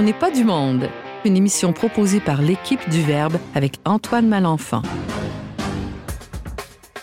[0.00, 0.88] On n'est pas du monde,
[1.26, 4.80] une émission proposée par l'équipe du Verbe avec Antoine Malenfant.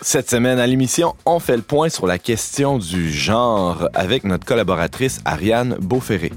[0.02, 4.44] Cette semaine à l'émission, on fait le point sur la question du genre avec notre
[4.44, 6.32] collaboratrice Ariane Beauferré.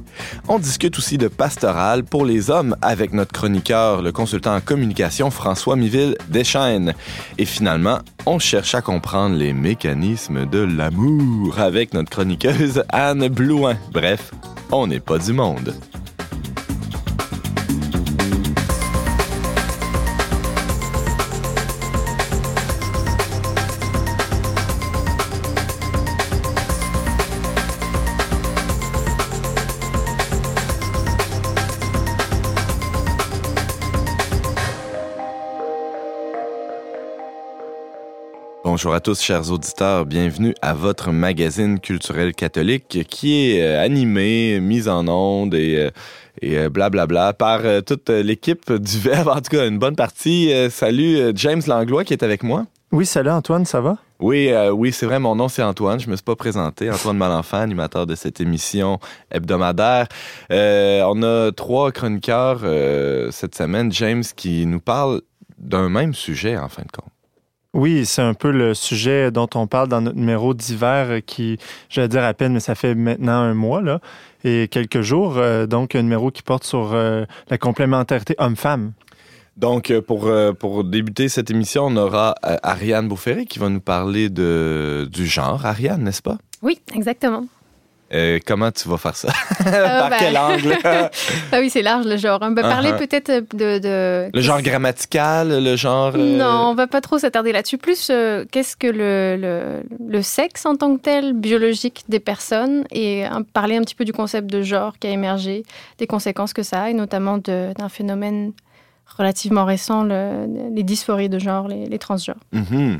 [0.48, 5.32] On discute aussi de pastoral pour les hommes avec notre chroniqueur, le consultant en communication
[5.32, 6.94] François Miville Deschaines.
[7.40, 7.98] Et finalement,
[8.28, 13.78] on cherche à comprendre les mécanismes de l'amour avec notre chroniqueuse Anne Blouin.
[13.92, 14.30] Bref,
[14.72, 15.74] on n'est pas du monde.
[38.74, 40.06] Bonjour à tous, chers auditeurs.
[40.06, 45.90] Bienvenue à votre magazine culturel catholique qui est euh, animé, mis en onde et, euh,
[46.42, 49.28] et blablabla euh, par toute l'équipe du Verbe.
[49.28, 50.54] En tout cas, une bonne partie.
[50.70, 52.66] Salut James Langlois qui est avec moi.
[52.94, 53.98] Oui, salut Antoine, ça va?
[54.22, 56.00] Oui, oui, c'est vrai, mon nom c'est Antoine.
[56.00, 56.90] Je me suis pas présenté.
[56.90, 59.00] Antoine Malenfant, animateur de cette émission
[59.32, 60.08] hebdomadaire.
[60.50, 62.62] on a trois chroniqueurs
[63.32, 63.92] cette semaine.
[63.92, 65.24] James qui nous parle
[65.58, 67.12] d'un même sujet en fin de compte.
[67.74, 72.02] Oui, c'est un peu le sujet dont on parle dans notre numéro d'hiver qui, je
[72.02, 74.02] vais dire à peine, mais ça fait maintenant un mois là,
[74.44, 75.38] et quelques jours.
[75.38, 78.92] Euh, donc, un numéro qui porte sur euh, la complémentarité homme-femme.
[79.56, 84.30] Donc, euh, pour, pour débuter cette émission, on aura Ariane Beauferré qui va nous parler
[84.30, 85.66] de, du genre.
[85.66, 86.40] Ariane, n'est-ce pas?
[86.62, 87.46] Oui, exactement.
[88.14, 89.30] Euh, comment tu vas faire ça?
[89.66, 90.78] Euh, Par ben, quel angle?
[90.84, 92.40] ah oui, c'est large le genre.
[92.42, 92.98] On va parler uh-huh.
[92.98, 96.14] peut-être de, Le genre grammatical, le genre...
[96.16, 97.78] Euh, non, on va pas trop s'attarder là-dessus.
[97.78, 98.12] Plus,
[98.52, 103.78] qu'est-ce que le, le, le, sexe en tant que tel, biologique des personnes, et parler
[103.78, 105.64] un petit peu du concept de genre qui a émergé,
[105.98, 108.52] des conséquences que ça a, et notamment d'un phénomène
[109.18, 112.36] relativement récent, les dysphories de genre, les, transgenres.
[112.54, 113.00] Mm-hmm.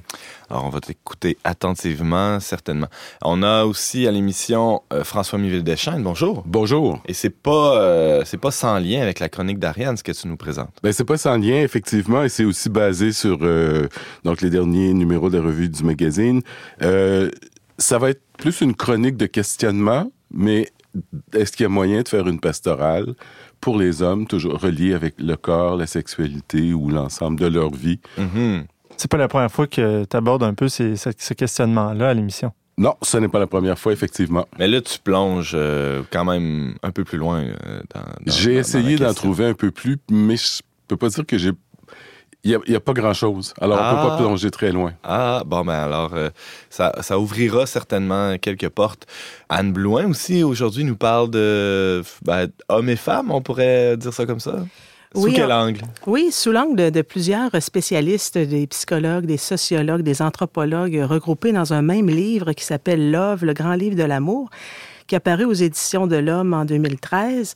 [0.50, 2.88] Alors, on va t'écouter attentivement, certainement.
[3.24, 6.04] On a aussi à l'émission euh, François Miville Deschênes.
[6.04, 6.44] Bonjour.
[6.46, 7.02] Bonjour.
[7.08, 10.28] Et c'est pas euh, c'est pas sans lien avec la chronique d'Ariane ce que tu
[10.28, 10.72] nous présentes.
[10.84, 13.88] Ben c'est pas sans lien effectivement, et c'est aussi basé sur euh,
[14.24, 16.42] donc les derniers numéros de la revue du magazine.
[17.78, 20.70] ça va être plus une chronique de questionnement, mais
[21.34, 23.16] est-ce qu'il y a moyen de faire une pastorale?
[23.62, 28.00] Pour les hommes, toujours reliés avec le corps, la sexualité ou l'ensemble de leur vie.
[28.20, 28.64] Mm-hmm.
[28.98, 32.52] C'est pas la première fois que tu abordes un peu ces, ce questionnement-là à l'émission.
[32.78, 34.48] Non, ce n'est pas la première fois, effectivement.
[34.58, 37.44] Mais là, tu plonges euh, quand même un peu plus loin.
[37.44, 41.38] Euh, dans, J'ai essayé d'en trouver un peu plus, mais je peux pas dire que
[41.38, 41.52] j'ai
[42.44, 43.54] il n'y a, pas grand-chose.
[43.62, 44.18] Alors, on ne peut pas ah.
[44.18, 44.94] plonger très loin.
[45.04, 46.30] Ah, bon, ben alors, euh,
[46.70, 49.06] ça, ça, ouvrira certainement quelques portes.
[49.48, 54.26] Anne Blouin aussi, aujourd'hui, nous parle de ben, hommes et femmes, on pourrait dire ça
[54.26, 54.56] comme ça?
[55.14, 55.82] Sous quel angle?
[56.08, 61.82] Oui, sous l'angle de, plusieurs spécialistes, des psychologues, des sociologues, des anthropologues, regroupés dans un
[61.82, 64.50] même livre qui s'appelle Love, le grand livre de l'amour
[65.12, 67.54] qui apparu aux éditions de l'Homme en 2013,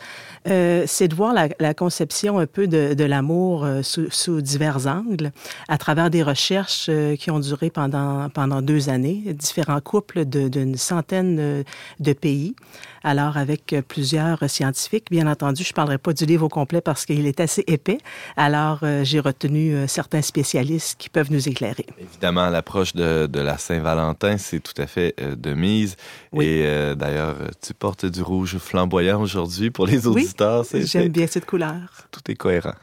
[0.50, 5.32] euh, c'est de voir la, conception un peu de, l'amour euh, sous, divers angles,
[5.70, 10.76] à travers des recherches euh, qui ont duré pendant, pendant deux années, différents couples d'une
[10.76, 11.64] centaine
[12.02, 12.58] de pays.
[13.08, 17.06] Alors, avec plusieurs scientifiques, bien entendu, je ne parlerai pas du livre au complet parce
[17.06, 18.00] qu'il est assez épais.
[18.36, 21.86] Alors, j'ai retenu certains spécialistes qui peuvent nous éclairer.
[22.00, 25.98] Évidemment, l'approche de, de, la Saint-Valentin, c'est tout à fait de mise.
[26.32, 26.46] Oui.
[26.46, 30.66] Et d'ailleurs, tu portes du rouge flamboyant aujourd'hui pour les auditeurs.
[30.74, 32.08] Oui, j'aime bien cette couleur.
[32.12, 32.74] Tout est cohérent.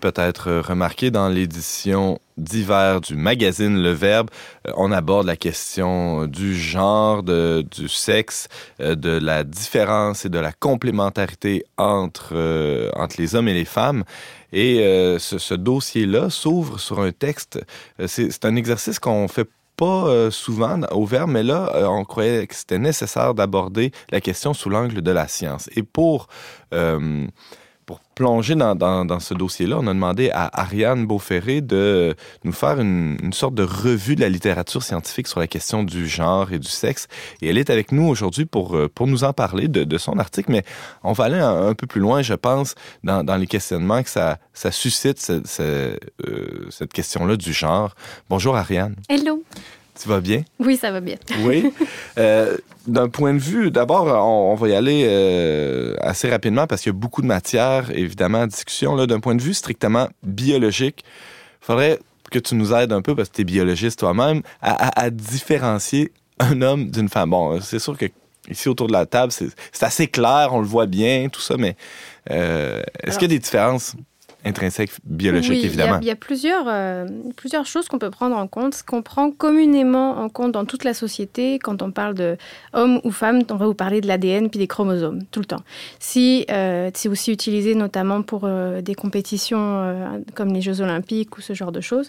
[0.00, 4.30] Peut-être remarqué dans l'édition d'hiver du magazine Le Verbe,
[4.66, 8.48] euh, on aborde la question du genre, du sexe,
[8.80, 13.64] euh, de la différence et de la complémentarité entre, euh, entre les hommes et les
[13.64, 14.04] femmes.
[14.52, 14.78] Et
[15.18, 17.62] ce, dossier-là s'ouvre sur un texte.
[18.06, 19.46] C'est un exercice qu'on fait
[19.76, 24.70] pas souvent au Verbe, mais là, on croyait que c'était nécessaire d'aborder la question sous
[24.70, 25.68] l'angle de la science.
[25.76, 26.28] Et pour
[27.88, 32.14] pour plonger dans, ce dossier-là, on a demandé à Ariane Beauferré de
[32.44, 36.52] nous faire une, sorte de revue de la littérature scientifique sur la question du genre
[36.52, 37.08] et du sexe.
[37.40, 40.52] Et elle est avec nous aujourd'hui pour, euh, pour nous en parler de, son article,
[40.52, 40.64] mais
[41.02, 42.74] on va aller un, peu plus loin, je pense,
[43.04, 45.96] dans, les questionnements que ça, ça suscite, euh,
[46.68, 47.94] cette question-là du genre.
[48.28, 48.96] Bonjour Ariane.
[49.08, 49.42] Hello.
[50.00, 50.42] Tu vas bien?
[50.60, 51.16] Oui, ça va bien.
[51.44, 51.72] oui.
[52.18, 52.56] Euh,
[52.86, 56.96] d'un point de vue, d'abord, on, va y aller euh, assez rapidement parce qu'il y
[56.96, 58.96] a beaucoup de matière, évidemment, à discussion.
[59.06, 61.04] D'un point de vue strictement biologique,
[61.62, 61.98] il faudrait
[62.30, 66.60] que tu nous aides un peu, parce que tu es biologiste toi-même, à, différencier un
[66.62, 67.30] homme d'une femme.
[67.30, 68.06] Bon, c'est sûr que
[68.50, 69.52] ici autour de la table, c'est
[69.82, 71.76] assez clair, on le voit bien, tout ça, mais
[72.30, 73.94] euh, est-ce qu'il y a des différences?
[74.44, 75.98] Intrinsèque biologique, évidemment.
[76.00, 77.06] Il y, a plusieurs, euh,
[77.36, 78.74] plusieurs choses qu'on peut prendre en compte.
[78.74, 82.36] Ce qu'on prend communément en compte dans toute la société, quand on parle de
[82.72, 85.62] homme ou femme, on va vous parler de l'ADN puis des chromosomes, tout le temps.
[85.98, 91.40] Si euh, c'est aussi utilisé notamment pour euh, des compétitions comme les Jeux Olympiques ou
[91.40, 92.08] ce genre de choses.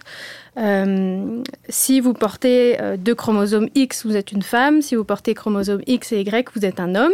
[1.69, 4.81] si vous portez deux chromosomes X, vous êtes une femme.
[4.81, 7.13] Si vous portez chromosomes X et Y, vous êtes un homme.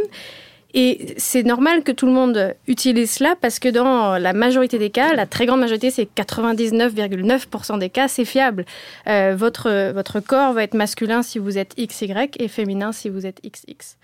[0.77, 4.89] Et c'est normal que tout le monde utilise cela parce que dans la majorité des
[4.89, 8.65] cas, la très grande majorité, c'est 99,9% des cas, c'est fiable.
[9.07, 13.25] Euh, votre, votre corps va être masculin si vous êtes XY et féminin si vous
[13.25, 13.95] êtes XX.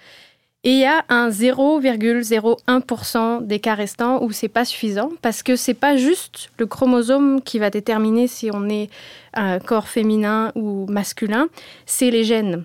[0.64, 5.58] Et il y a un 0,01% des cas restants où c'est pas suffisant parce que
[5.58, 8.90] c'est pas juste le chromosome qui va déterminer si on est
[9.34, 11.50] un corps féminin ou masculin,
[11.86, 12.64] c'est les gènes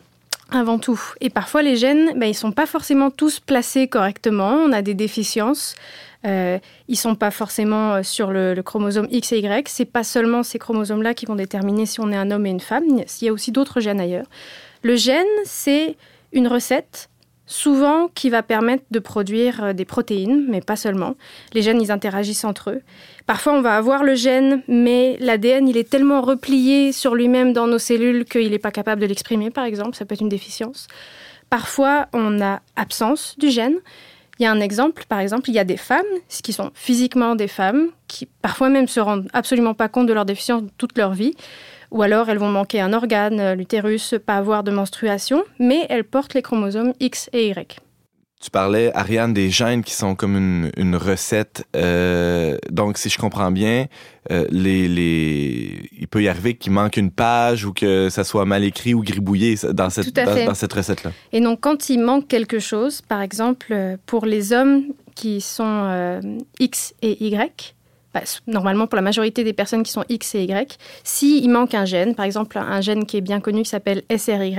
[0.50, 1.00] avant tout.
[1.20, 4.52] Et parfois, les gènes, ben, ils sont pas forcément tous placés correctement.
[4.52, 5.74] On a des déficiences.
[6.24, 6.58] Euh,
[6.88, 9.68] ils sont pas forcément euh, sur le, chromosome X et Y.
[9.68, 12.60] C'est pas seulement ces chromosomes-là qui vont déterminer si on est un homme et une
[12.60, 12.84] femme.
[12.88, 14.26] Il y a aussi d'autres gènes ailleurs.
[14.82, 15.96] Le gène, c'est
[16.32, 17.08] une recette
[17.46, 21.14] souvent qui va permettre de produire euh, des protéines, mais pas seulement.
[21.52, 22.82] Les gènes, ils interagissent entre eux.
[23.26, 27.66] Parfois, on va avoir le gène, mais l'ADN, il est tellement replié sur lui-même dans
[27.66, 29.96] nos cellules qu'il n'est pas capable de l'exprimer, par exemple.
[29.96, 30.86] Ça peut être une déficience.
[31.50, 33.76] Parfois, on a absence du gène.
[34.38, 37.34] Il y a un exemple, par exemple, il y a des femmes qui sont physiquement
[37.34, 41.14] des femmes, qui parfois même se rendent absolument pas compte de leur déficience toute leur
[41.14, 41.34] vie,
[41.90, 46.04] ou alors elles vont manquer un organe, euh, l'utérus, pas avoir de menstruation, mais elles
[46.04, 47.80] portent les chromosomes X et Y.
[48.38, 51.64] Tu parlais, Ariane, des gènes qui sont comme une, une recette.
[51.74, 53.86] Euh, donc, si je comprends bien,
[54.30, 55.88] euh, les, les...
[55.98, 59.02] il peut y arriver qu'il manque une page ou que ça soit mal écrit ou
[59.02, 61.12] gribouillé dans cette, dans, cette recette-là.
[61.32, 64.84] Et donc, quand il manque quelque chose, par exemple, pour les hommes
[65.14, 66.20] qui sont
[66.60, 67.74] X et Y,
[68.16, 71.84] bah, normalement pour la majorité des personnes qui sont X et Y, s'il manque un
[71.84, 74.56] gène, par exemple un gène qui est bien connu qui s'appelle SRY,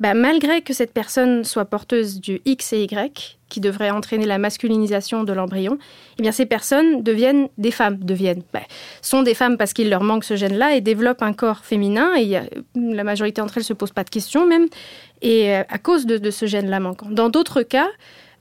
[0.00, 4.38] bah, malgré que cette personne soit porteuse du X et Y, qui devrait entraîner la
[4.38, 5.78] masculinisation de l'embryon,
[6.18, 8.60] eh bien ces personnes deviennent des femmes, deviennent, bah,
[9.02, 12.14] sont des femmes parce qu'il leur manque ce gène-là et développent un corps féminin.
[12.16, 12.36] Et
[12.74, 14.66] la majorité d'entre elles se posent pas de questions même,
[15.22, 17.08] et euh, à cause de, ce gène-là manquant.
[17.10, 17.88] Dans d'autres cas,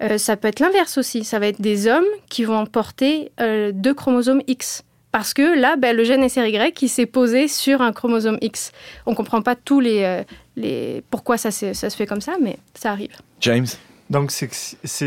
[0.04, 1.24] euh, ça peut être l'inverse aussi.
[1.24, 4.84] Ça va être des hommes qui vont porter euh, deux chromosomes X.
[5.16, 8.74] Parce que là, ben, le gène SRY qui s'est posé sur un chromosome X.
[9.06, 10.24] On ne comprend pas tous les, euh,
[10.56, 13.16] les pourquoi ça, ça se fait comme ça, mais ça arrive.
[13.42, 13.68] James?
[14.10, 14.50] Donc, c'est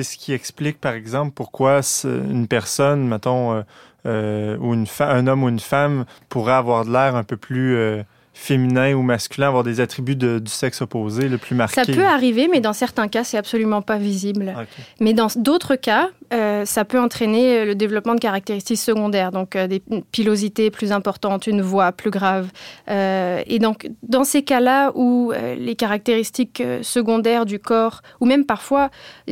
[0.02, 3.64] ce qui explique, par exemple, pourquoi une personne, mettons,
[4.04, 8.02] ou une un homme ou une femme pourrait avoir de l'air un peu plus
[8.38, 11.84] féminin ou masculin, avoir des attributs du sexe opposé le plus marqués?
[11.84, 14.54] Ça peut arriver, mais dans certains cas, c'est absolument pas visible.
[15.00, 19.66] Mais dans d'autres cas, euh, ça peut entraîner le développement de caractéristiques secondaires, donc euh,
[19.66, 22.48] des pilosités plus importantes, une voix plus grave.
[22.88, 28.90] Euh, et donc, dans ces cas-là où les caractéristiques secondaires du corps, ou même parfois,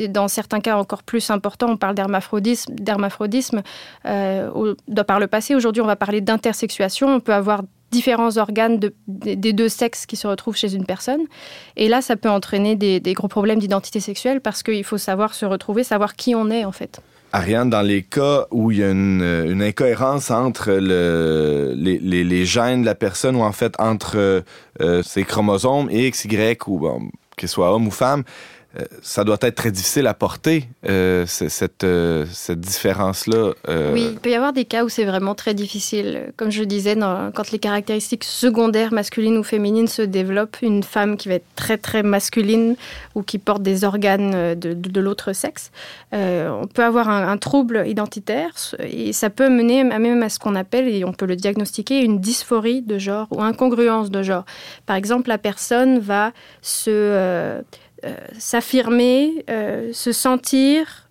[0.09, 3.63] dans certains cas encore plus importants, on parle d'hermaphrodisme, d'hermaphrodisme
[4.03, 5.55] par le passé.
[5.55, 7.15] Aujourd'hui, on va parler d'intersexuation.
[7.15, 11.23] On peut avoir différents organes des deux sexes qui se retrouvent chez une personne.
[11.77, 15.47] Et là, ça peut entraîner des, gros problèmes d'identité sexuelle parce qu'il faut savoir se
[15.47, 17.01] retrouver, savoir qui on est en fait.
[17.33, 22.87] Ariane, dans les cas où il y a une, incohérence entre le, les, gènes de
[22.87, 24.43] la personne ou en fait entre
[24.81, 28.25] euh, ses chromosomes et XY ou bon, qu'il soit homme ou femme,
[29.03, 33.53] ça doit être très difficile à porter, euh, cette, euh, cette différence-là.
[33.93, 36.33] Oui, il peut y avoir des cas où c'est vraiment très difficile.
[36.37, 41.29] Comme je disais, quand les caractéristiques secondaires masculines ou féminines se développent, une femme qui
[41.29, 42.77] va être très très masculine
[43.15, 45.71] ou qui porte des organes de, l'autre sexe,
[46.13, 50.89] on peut avoir un, trouble identitaire et ça peut mener même à ce qu'on appelle,
[50.89, 54.45] et on peut le diagnostiquer, une dysphorie de genre ou incongruence de genre.
[54.87, 57.63] Par exemple, la personne va se euh,
[58.39, 61.07] s'affirmer, euh, se sentir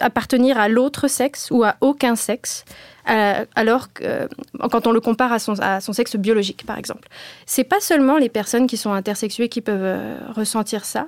[0.00, 2.64] appartenir à l'autre sexe ou à aucun sexe,
[3.08, 4.28] euh, alors que euh,
[4.70, 7.08] quand on le compare à son, à son sexe biologique, par exemple.
[7.46, 11.06] C'est pas seulement les personnes qui sont intersexuées qui peuvent euh, ressentir ça.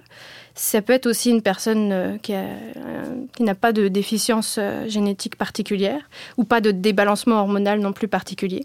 [0.55, 2.33] Ça peut être aussi une personne qui,
[3.37, 6.01] qui n'a pas de déficience génétique particulière
[6.37, 8.65] ou pas de débalancement hormonal non plus particulier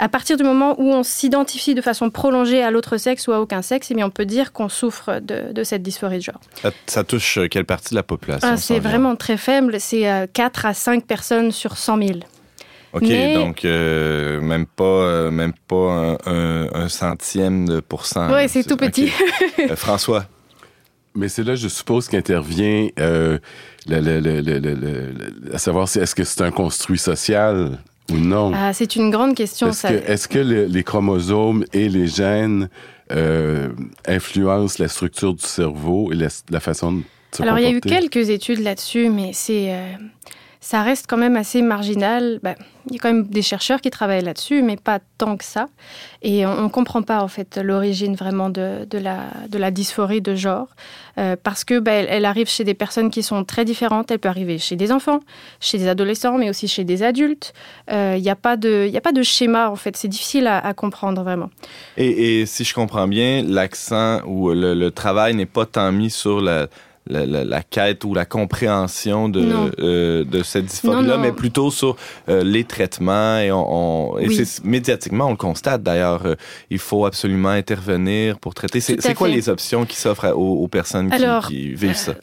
[0.00, 3.40] à partir du moment où on s'identifie de façon prolongée à l'autre sexe ou à
[3.40, 6.40] aucun sexe, eh on peut dire qu'on souffre de, cette dysphorie de genre.
[6.86, 9.76] Ça, touche quelle partie de la population ah, C'est vraiment très faible.
[9.78, 12.20] C'est 4 à 5 personnes sur 100 000.
[12.92, 18.32] OK, donc euh, même pas, euh, même pas un, centième de pourcent.
[18.32, 19.12] Oui, c'est tout petit.
[19.60, 20.24] Euh, François.
[21.14, 23.38] Mais c'est là, je suppose, qu'intervient à
[25.58, 27.78] savoir si est-ce que c'est un construit social
[28.10, 28.52] ou non.
[28.54, 29.70] Ah, c'est une grande question.
[29.70, 32.68] Est-ce que, les chromosomes et les gènes
[34.06, 37.02] influencent la structure du cerveau et la, façon de
[37.32, 39.74] se Alors, il y a eu quelques études là-dessus, mais c'est
[40.60, 42.38] ça reste quand même assez marginal.
[42.42, 42.54] Bah,
[42.86, 45.68] il y a quand même des chercheurs qui travaillent là-dessus, mais pas tant que ça.
[46.22, 50.68] Et on ne comprend pas en fait l'origine vraiment de, la, dysphorie de genre,
[51.16, 54.10] euh, parce que bah, elle, arrive chez des personnes qui sont très différentes.
[54.10, 55.20] Elle peut arriver chez des enfants,
[55.60, 57.54] chez des adolescents, mais aussi chez des adultes.
[57.90, 58.90] Euh, il n'y a, pas de,
[59.22, 59.96] schéma en fait.
[59.96, 61.50] C'est difficile à, comprendre vraiment.
[61.96, 66.10] Et, et, si je comprends bien, l'accent ou le, le travail n'est pas tant mis
[66.10, 66.68] sur la
[67.06, 69.48] la, quête ou la compréhension de,
[69.80, 71.96] euh, de cette dysphorie-là, mais plutôt sur
[72.28, 73.38] euh, les traitements.
[73.38, 74.16] Et, on,
[74.64, 76.26] médiatiquement, on le constate d'ailleurs.
[76.26, 76.34] Euh,
[76.70, 78.80] il faut absolument intervenir pour traiter.
[78.80, 81.10] C'est quoi les options qui s'offrent aux, personnes
[81.46, 82.14] qui, vivent ça?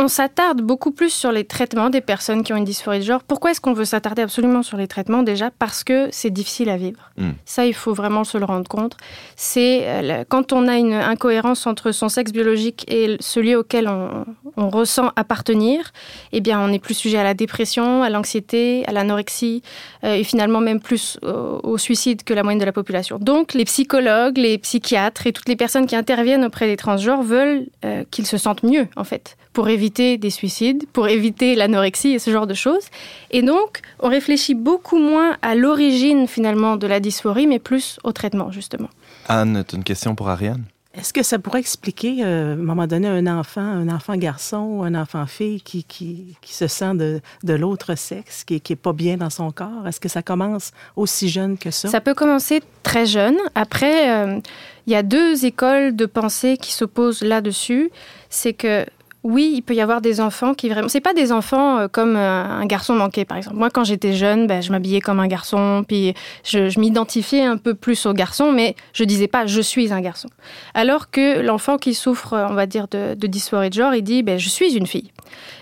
[0.00, 3.22] On s'attarde beaucoup plus sur les traitements des personnes qui ont une dysphorie de genre.
[3.22, 5.22] Pourquoi est-ce qu'on veut s'attarder absolument sur les traitements?
[5.22, 7.10] Déjà Parce que c'est difficile à vivre.
[7.18, 7.32] Hmm.
[7.44, 8.96] Ça, il faut vraiment se le rendre compte.
[9.36, 14.24] C'est euh, quand on a une incohérence entre son sexe biologique et celui auquel on,
[14.70, 15.92] ressent appartenir,
[16.32, 19.62] eh bien, on est plus sujet à la dépression, à l'anxiété, à l'anorexie
[20.04, 23.18] euh, et finalement même plus au, suicide que la moyenne de la population.
[23.20, 27.66] Donc, les psychologues, les psychiatres et toutes les personnes qui interviennent auprès des transgenres veulent
[27.84, 32.18] euh, qu'ils se sentent mieux, en fait pour éviter des suicides, pour éviter l'anorexie et
[32.18, 32.86] ce genre de choses.
[33.30, 38.12] Et donc, on réfléchit beaucoup moins à l'origine finalement de la dysphorie, mais plus au
[38.12, 38.88] traitement, justement.
[39.28, 40.64] Anne, tu as une question pour Ariane?
[40.92, 44.58] Est-ce que ça pourrait expliquer, euh, à un moment donné, un enfant, un enfant garçon
[44.58, 48.76] ou un enfant fille qui, qui, qui se sent de, de l'autre sexe, qui n'est
[48.76, 49.86] pas bien dans son corps?
[49.86, 51.88] Est-ce que ça commence aussi jeune que ça?
[51.88, 53.36] Ça peut commencer très jeune.
[53.54, 54.40] Après, euh,
[54.88, 57.92] il y a deux écoles de pensée qui s'opposent là-dessus.
[58.28, 58.84] C'est que
[59.22, 60.88] oui, il peut y avoir des enfants qui vraiment.
[60.88, 63.56] C'est pas des enfants euh, comme euh, un garçon manqué, par exemple.
[63.56, 67.74] Moi, quand j'étais jeune, ben, je m'habillais comme un garçon, puis je, m'identifiais un peu
[67.74, 70.28] plus au garçon, mais je disais pas je suis un garçon.
[70.72, 74.38] Alors que l'enfant qui souffre, on va dire, de, dysphorie de genre, il dit ben,
[74.38, 75.12] je suis une fille.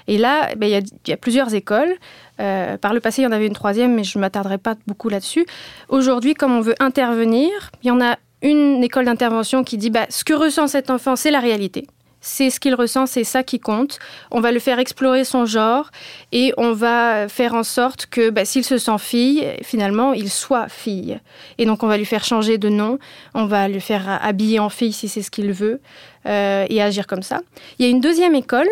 [0.07, 1.95] Et là, ben, il y, a plusieurs écoles.
[2.41, 4.77] Euh, par le passé, il y en avait une troisième, mais je ne m'attarderai pas
[4.87, 5.45] beaucoup là-dessus.
[5.89, 7.51] Aujourd'hui, comme on veut intervenir,
[7.83, 11.17] il y en a une école d'intervention qui dit bah, ce que ressent cet enfant,
[11.17, 11.89] c'est la réalité
[12.21, 13.99] c'est ce qu'il ressent, c'est ça qui compte.
[14.31, 15.91] On va le faire explorer son genre
[16.33, 20.69] et on va faire en sorte que bah, s'il se sent fille, finalement, il soit
[20.69, 21.21] fille.
[21.59, 22.99] Et donc on va lui faire changer de nom,
[23.35, 25.81] on va le faire habiller en fille si c'est ce qu'il veut
[26.27, 27.41] euh, et agir comme ça.
[27.79, 28.69] Il y a une deuxième école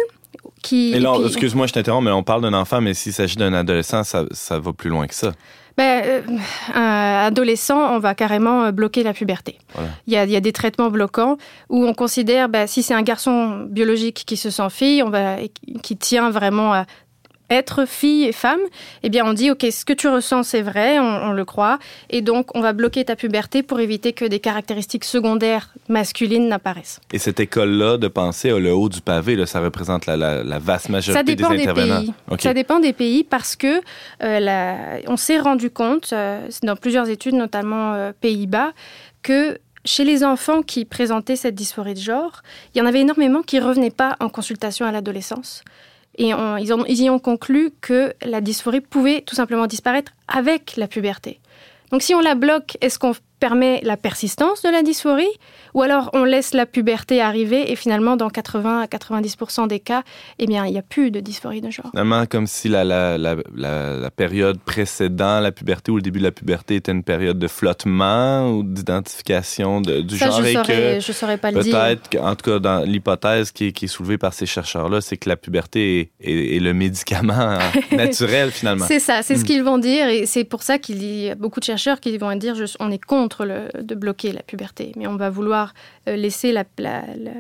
[0.66, 0.92] qui...
[0.92, 4.02] Et là, excuse-moi, je t'interromps, mais on parle d'un enfant, mais s'il s'agit d'un adolescent,
[4.02, 5.32] ça, ça va plus loin que ça
[5.76, 6.22] ben, euh,
[6.74, 9.58] un adolescent, on va carrément euh, bloquer la puberté.
[10.06, 11.36] Il, y a, des traitements bloquants
[11.68, 15.36] où on considère, ben, si c'est un garçon biologique qui se sent fille, on va,
[15.82, 16.86] qui tient vraiment à
[17.50, 18.60] être fille et femme,
[19.02, 21.78] eh bien on dit ok ce que tu ressens c'est vrai, on, le croit,
[22.10, 27.00] et donc on va bloquer ta puberté pour éviter que des caractéristiques secondaires masculines n'apparaissent.
[27.12, 31.34] Et cette école-là de pensée le haut du pavé, là, ça représente la, vaste majorité
[31.34, 32.00] des intervenants.
[32.00, 32.40] Des pays.
[32.40, 33.80] Ça dépend des pays parce que
[34.22, 38.72] euh, on s'est rendu compte, euh, dans plusieurs études, notamment euh, Pays-Bas,
[39.22, 42.42] que chez les enfants qui présentaient cette dysphorie de genre,
[42.74, 45.62] il y en avait énormément qui revenaient pas en consultation à l'adolescence.
[46.18, 51.40] Et ils, y ont conclu que la dysphorie pouvait tout simplement disparaître avec la puberté.
[51.92, 55.24] Donc si on la bloque, est-ce qu'on permet la persistance de la dysphorie
[55.74, 60.02] ou alors on laisse la puberté arriver et finalement dans 80 à 90% des cas,
[60.38, 61.90] eh bien il n'y a plus de dysphorie de genre.
[61.90, 66.24] Finalement comme si la, la, la, la, période précédant la puberté ou le début de
[66.24, 71.12] la puberté était une période de flottement ou d'identification du genre je et saurais, je
[71.12, 71.78] saurais pas le dire.
[71.78, 75.28] Peut-être, en tout cas dans l'hypothèse qui, qui, est soulevée par ces chercheurs-là, c'est que
[75.28, 77.58] la puberté est, est, le médicament
[77.92, 78.86] naturel finalement.
[78.86, 79.46] C'est ça, c'est ce hmm.
[79.46, 82.34] qu'ils vont dire et c'est pour ça qu'il y a beaucoup de chercheurs qui vont
[82.36, 85.74] dire je, on est contre contre le, de bloquer la puberté, mais on va vouloir
[86.08, 86.54] euh, laisser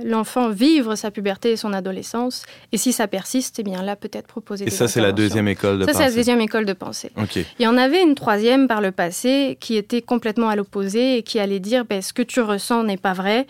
[0.04, 2.44] l'enfant vivre sa puberté et son adolescence.
[2.72, 5.78] Et si ça persiste, eh bien là, peut-être proposer Et ça, c'est la deuxième école
[5.78, 5.98] de ça, pensée.
[5.98, 7.12] Ça, c'est la deuxième école de pensée.
[7.16, 7.36] OK.
[7.36, 11.22] Il y en avait une troisième par le passé qui était complètement à l'opposé et
[11.22, 13.46] qui allait dire ben, ce que tu ressens n'est pas vrai,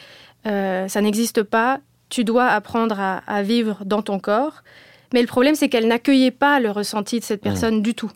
[0.47, 4.62] euh, ça n'existe pas, tu dois apprendre à, à, vivre dans ton corps.
[5.14, 7.83] Mais le problème, c'est qu'elle n'accueillait pas le ressenti de cette personne mmh.
[7.83, 8.11] du tout.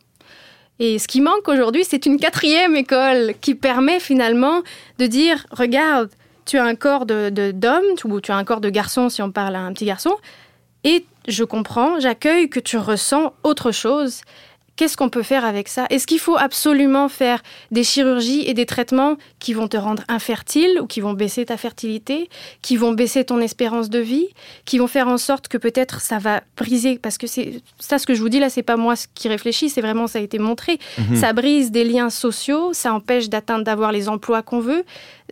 [0.80, 4.62] Et ce qui manque aujourd'hui, c'est une quatrième école qui permet finalement
[4.98, 6.08] de dire, regarde,
[6.46, 9.30] tu as un corps d'homme, de, ou tu as un corps de garçon si on
[9.30, 10.16] parle à un petit garçon,
[10.82, 14.22] et je comprends, j'accueille que tu ressens autre chose.
[14.80, 15.84] Qu'est-ce qu'on peut faire avec ça?
[15.90, 20.80] Est-ce qu'il faut absolument faire des chirurgies et des traitements qui vont te rendre infertile
[20.80, 22.30] ou qui vont baisser ta fertilité,
[22.62, 24.28] qui vont baisser ton espérance de vie,
[24.64, 26.98] qui vont faire en sorte que peut-être ça va briser?
[26.98, 29.68] Parce que c'est ça ce que je vous dis là, c'est pas moi qui réfléchis,
[29.68, 30.78] c'est vraiment ça a été montré.
[30.96, 31.16] Mmh.
[31.16, 34.84] Ça brise des liens sociaux, ça empêche d'atteindre d'avoir les emplois qu'on veut,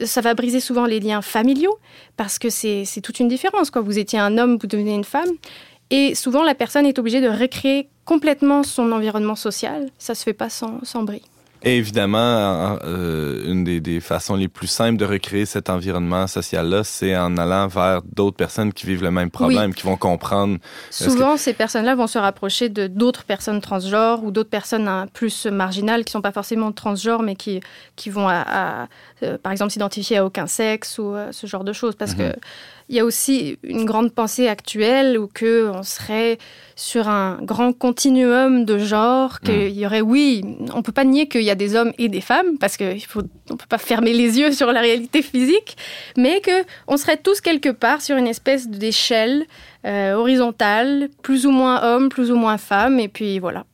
[0.05, 1.79] ça va briser souvent les liens familiaux
[2.19, 5.31] parce que c'est toute une différence quand vous étiez un homme, vous devenez une femme.
[5.91, 9.89] Et souvent, la personne est obligée de recréer complètement son environnement social.
[9.99, 11.23] Ça se fait pas sans, sans bris.
[11.63, 16.85] Et évidemment, euh, une des, des, façons les plus simples de recréer cet environnement social-là,
[16.85, 19.75] c'est en allant vers d'autres personnes qui vivent le même problème, oui.
[19.77, 20.59] qui vont comprendre.
[20.91, 21.41] Souvent, que...
[21.41, 26.05] ces personnes-là vont se rapprocher de d'autres personnes transgenres ou d'autres personnes hein, plus marginales
[26.05, 27.61] qui ne sont pas forcément transgenres, mais qui,
[27.97, 28.89] qui vont, à, à,
[29.25, 31.97] euh, par exemple, s'identifier à aucun sexe ou euh, ce genre de choses.
[31.97, 32.33] Parce mm -hmm.
[32.35, 32.39] que
[32.89, 36.39] il y a aussi une grande pensée actuelle où que on serait
[36.75, 40.43] sur un grand continuum de genre, qu'il y aurait, oui,
[40.73, 43.57] on peut pas nier qu'il y a des hommes et des femmes, parce qu'on ne
[43.57, 45.77] peut pas fermer les yeux sur la réalité physique,
[46.17, 49.47] mais qu'on serait tous quelque part sur une espèce d'échelle
[49.85, 53.65] euh, horizontale, plus ou moins homme, plus ou moins femme, et puis voilà.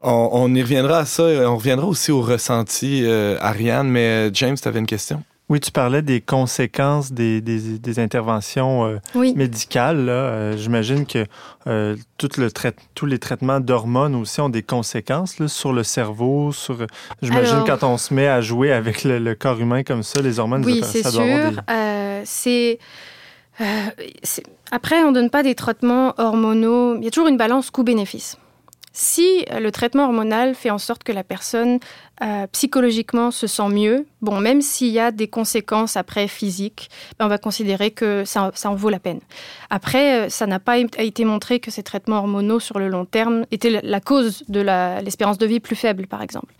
[0.00, 4.56] On, on, y reviendra à ça, on reviendra aussi au ressenti, euh, Ariane, mais James,
[4.60, 5.22] tu avais une question?
[5.52, 9.34] Oui, tu parlais des conséquences des, des, des interventions euh, oui.
[9.36, 10.08] médicales.
[10.08, 11.26] Euh, J'imagine que
[11.66, 15.82] euh, tout le trai tous les traitements d'hormones aussi ont des conséquences là, sur le
[15.82, 16.52] cerveau.
[16.52, 16.86] Sur,
[17.20, 17.66] J'imagine Alors...
[17.66, 20.64] quand on se met à jouer avec le, le corps humain comme ça, les hormones,
[20.64, 21.34] oui, ça, ça doit sûr.
[21.34, 22.22] avoir des...
[22.24, 22.78] C'est...
[24.70, 26.96] Après, on ne donne pas des traitements hormonaux.
[26.96, 28.38] Il y a toujours une balance coût-bénéfice.
[28.92, 31.78] Si le traitement hormonal fait en sorte que la personne
[32.22, 37.26] euh, psychologiquement se sent mieux, bon, même s'il y a des conséquences après physiques, ben
[37.26, 39.20] on va considérer que ça, ça, en vaut la peine.
[39.70, 43.80] Après, ça n'a pas été montré que ces traitements hormonaux sur le long terme étaient
[43.82, 44.60] la cause de
[45.02, 46.52] l'espérance de vie plus faible, par exemple.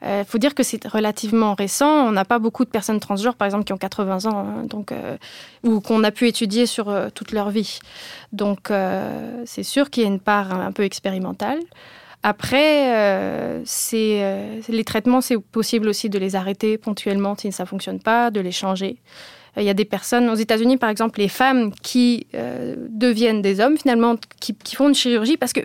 [0.00, 2.06] Il euh, faut dire que c'est relativement récent.
[2.06, 4.92] On n'a pas beaucoup de personnes transgenres, par exemple, qui ont 80 ans, hein, donc,
[4.92, 5.16] euh,
[5.64, 7.80] ou qu'on a pu étudier sur euh, toute leur vie.
[8.32, 8.70] Donc,
[9.44, 11.58] c'est sûr qu'il y a une part un, peu expérimentale.
[12.22, 18.00] Après, c'est les traitements, c'est possible aussi de les arrêter ponctuellement si ça ne fonctionne
[18.00, 18.98] pas, de les changer.
[19.56, 23.78] Il y a des personnes aux États-Unis, par exemple, les femmes qui deviennent des hommes,
[23.78, 25.60] finalement, qui, font une chirurgie, parce que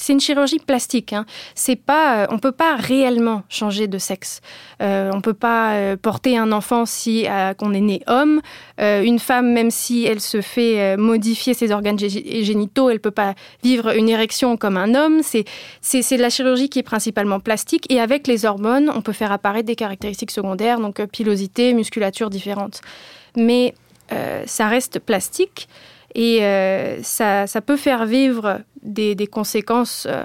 [0.00, 1.12] c'est une chirurgie plastique.
[1.12, 1.26] Hein.
[1.54, 4.40] C'est pas, on peut pas réellement changer de sexe.
[4.82, 8.40] Euh, on peut pas euh, porter un enfant si euh, qu'on est né homme.
[8.80, 13.10] Euh, une femme, même si elle se fait euh, modifier ses organes génitaux, elle peut
[13.10, 15.20] pas vivre une érection comme un homme.
[15.22, 15.44] C'est
[15.80, 17.86] c'est de la chirurgie qui est principalement plastique.
[17.92, 22.80] Et avec les hormones, on peut faire apparaître des caractéristiques secondaires, donc pilosité, musculature différente
[23.36, 23.74] mais
[24.12, 25.68] euh, ça reste plastique
[26.14, 30.24] et euh, ça, ça, peut faire vivre des, des conséquences, euh,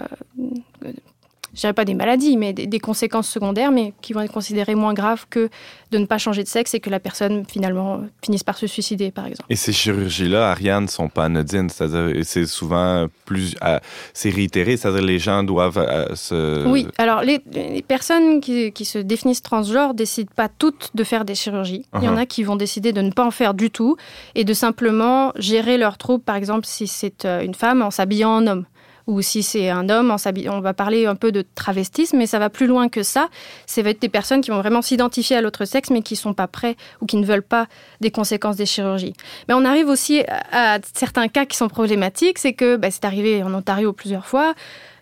[1.55, 4.75] je dirais pas des maladies, mais des, des, conséquences secondaires, mais qui vont être considérées
[4.75, 5.49] moins graves que
[5.91, 9.11] de ne pas changer de sexe et que la personne finalement finisse par se suicider,
[9.11, 9.45] par exemple.
[9.49, 13.79] Et ces chirurgies-là, Ariane, sont pas anodines, c'est-à-dire c'est souvent plus, euh,
[14.13, 16.67] c'est réitéré, c'est-à-dire les gens doivent euh, se.
[16.67, 21.23] Oui, alors les, les personnes qui, qui, se définissent transgenres décident pas toutes de faire
[21.23, 21.85] des chirurgies.
[21.93, 22.01] Uh -huh.
[22.01, 23.95] Il y en a qui vont décider de ne pas en faire du tout
[24.35, 28.47] et de simplement gérer leurs troubles, par exemple si c'est une femme en s'habillant en
[28.47, 28.65] homme
[29.07, 30.15] ou si c'est un homme,
[30.49, 33.29] on va parler un peu de travestisme, mais ça va plus loin que ça.
[33.67, 36.19] Ça va être des personnes qui vont vraiment s'identifier à l'autre sexe, mais qui ne
[36.19, 37.67] sont pas prêts ou qui ne veulent pas
[38.01, 39.13] des conséquences des chirurgies.
[39.47, 43.43] Mais on arrive aussi à, certains cas qui sont problématiques, c'est que bah, c'est arrivé
[43.43, 44.55] en Ontario plusieurs fois,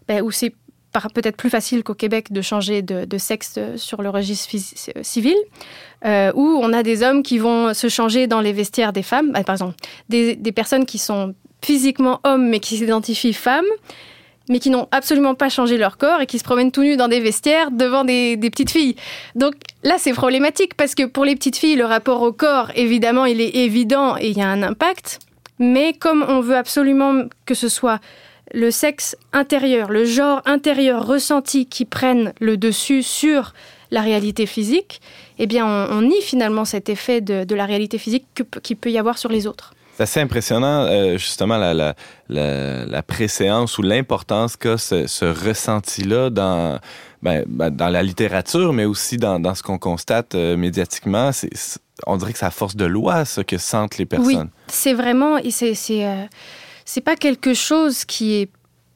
[0.08, 0.54] bah, où c'est
[1.14, 4.56] peut-être plus facile qu'au Québec de changer de, sexe sur le registre
[5.02, 5.36] civil,
[6.06, 9.32] euh, où on a des hommes qui vont se changer dans les vestiaires des femmes,
[9.32, 9.76] bah, par exemple,
[10.10, 13.66] des personnes qui sont physiquement hommes mais qui s'identifient femmes,
[14.50, 17.08] mais qui n'ont absolument pas changé leur corps et qui se promènent tout nus dans
[17.08, 18.96] des vestiaires devant des, petites filles.
[19.36, 23.26] Donc là, c'est problématique parce que pour les petites filles, le rapport au corps, évidemment,
[23.26, 25.20] il est évident et il y a un impact.
[25.60, 28.00] Mais comme on veut absolument que ce soit
[28.54, 33.54] le sexe intérieur, le genre intérieur ressenti qui prenne le dessus sur
[33.92, 35.02] la réalité physique,
[35.40, 38.26] eh bien, on, nie finalement cet effet de, la réalité physique
[38.62, 39.74] qu'il peut y avoir sur les autres.
[39.96, 41.96] C'est assez impressionnant, euh, justement, la, la,
[42.28, 46.80] la, préséance ou l'importance qu'a ce, ressenti-là dans,
[47.22, 51.32] ben, ben, dans la littérature, mais aussi dans, dans ce qu'on constate euh, médiatiquement.
[51.32, 51.52] C'est,
[52.08, 54.26] on dirait que c'est à force de loi, ce que sentent les personnes.
[54.26, 56.26] Oui, c'est vraiment, c'est, c'est, euh,
[56.86, 58.50] c'est pas quelque chose qui est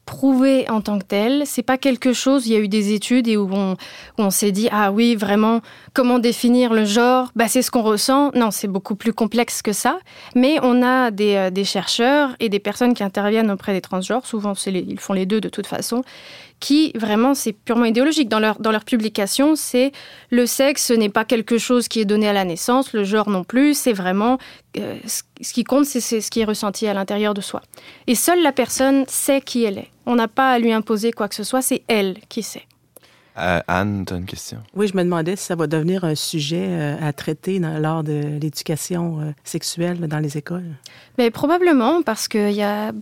[0.08, 1.42] prouvé en tant que tel.
[1.44, 2.46] C'est pas quelque chose.
[2.46, 3.50] Il y a eu des études et où
[4.16, 5.60] on, s'est dit ah oui vraiment
[5.92, 7.30] comment définir le genre?
[7.36, 8.30] Bah c'est ce qu'on ressent.
[8.34, 9.98] Non, c'est beaucoup plus complexe que ça.
[10.34, 14.24] Mais on a des, euh, des, chercheurs et des personnes qui interviennent auprès des transgenres.
[14.24, 16.02] Souvent, ils font les deux de toute façon
[16.60, 18.28] qui vraiment c'est purement idéologique.
[18.28, 19.92] Dans leur, dans leur publication, c'est
[20.30, 23.30] le sexe, ce n'est pas quelque chose qui est donné à la naissance, le genre
[23.30, 24.38] non plus, c'est vraiment
[24.78, 27.62] euh, ce qui compte, c'est ce qui est ressenti à l'intérieur de soi.
[28.06, 29.90] Et seule la personne sait qui elle est.
[30.06, 32.64] On n'a pas à lui imposer quoi que ce soit, c'est elle qui sait.
[33.38, 34.58] Euh, Anne, tu as une question?
[34.74, 38.38] Oui, je me demandais si ça va devenir un sujet euh, à traiter lors de
[38.40, 40.74] l'éducation euh, sexuelle dans les écoles.
[41.18, 42.92] Mais probablement, parce qu'il y, a,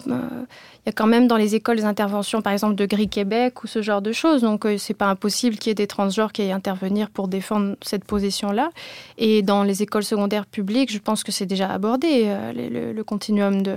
[0.87, 3.66] y a quand même dans les écoles des interventions, par exemple, de Gris Québec ou
[3.66, 4.42] ce genre de choses.
[4.42, 8.05] Donc, c'est pas impossible qu'il y ait des transgenres qui aient intervenir pour défendre cette
[8.05, 8.70] position-là.
[9.18, 13.62] Et dans les écoles secondaires publiques, je pense que c'est déjà abordé, le, le, continuum
[13.62, 13.77] de,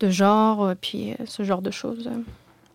[0.00, 2.08] de genre, puis ce genre de choses.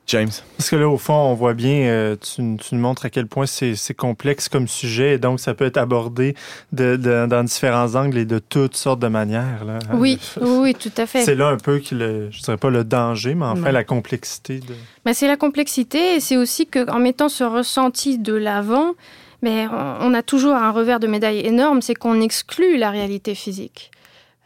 [0.07, 0.29] James.
[0.57, 3.45] Parce que là, au fond, on voit bien, euh, tu, nous montres à quel point
[3.45, 6.35] c'est complexe comme sujet, et donc ça peut être abordé
[6.71, 9.65] de, dans différents angles et de toutes sortes de manières.
[9.65, 9.79] Là.
[9.93, 11.23] Oui, oui, tout à fait.
[11.23, 14.59] C'est là un peu, que le, je dirais pas le danger, mais enfin la complexité.
[14.59, 14.75] De...
[15.05, 18.93] Mais c'est la complexité, et c'est aussi qu'en mettant ce ressenti de l'avant,
[19.41, 19.67] mais
[19.99, 23.91] on a toujours un revers de médaille énorme, c'est qu'on exclut la réalité physique.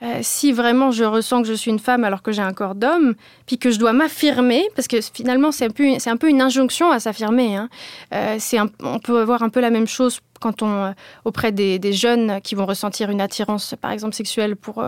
[0.01, 2.75] Euh, si vraiment je ressens que je suis une femme alors que j'ai un corps
[2.75, 6.41] d'homme, puis que je dois m'affirmer, parce que finalement c'est un peu, un peu une
[6.41, 7.57] injonction à s'affirmer.
[7.57, 7.69] Hein.
[8.13, 8.37] Euh,
[8.81, 10.91] on peut avoir un peu la même chose quand on euh,
[11.25, 14.83] auprès des, jeunes qui vont ressentir une attirance, par exemple sexuelle pour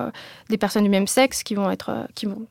[0.49, 2.45] des personnes du même sexe, qui vont être, qui vont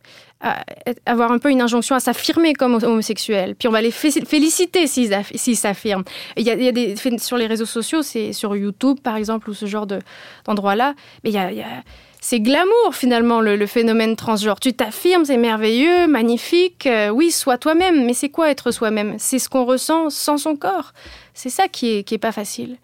[1.07, 3.55] avoir un peu une injonction à s'affirmer comme homosexuels.
[3.55, 6.05] Puis on va les féliciter s'ils s'affirment.
[6.37, 9.67] Il y a, des sur les réseaux sociaux, c'est sur YouTube par exemple ou ce
[9.67, 10.01] genre de
[10.45, 10.95] d'endroits-là,
[11.25, 11.83] mais y a
[12.21, 14.61] c'est glamour finalement le, phénomène transgenre.
[14.61, 16.87] Tu t'affirmes, c'est merveilleux, magnifique.
[16.87, 18.05] Euh, oui, sois toi-même.
[18.05, 19.15] Mais c'est quoi être soi-même?
[19.19, 20.93] C'est ce qu'on ressent sans son corps.
[21.35, 22.77] C'est ça qui est, qui est pas facile.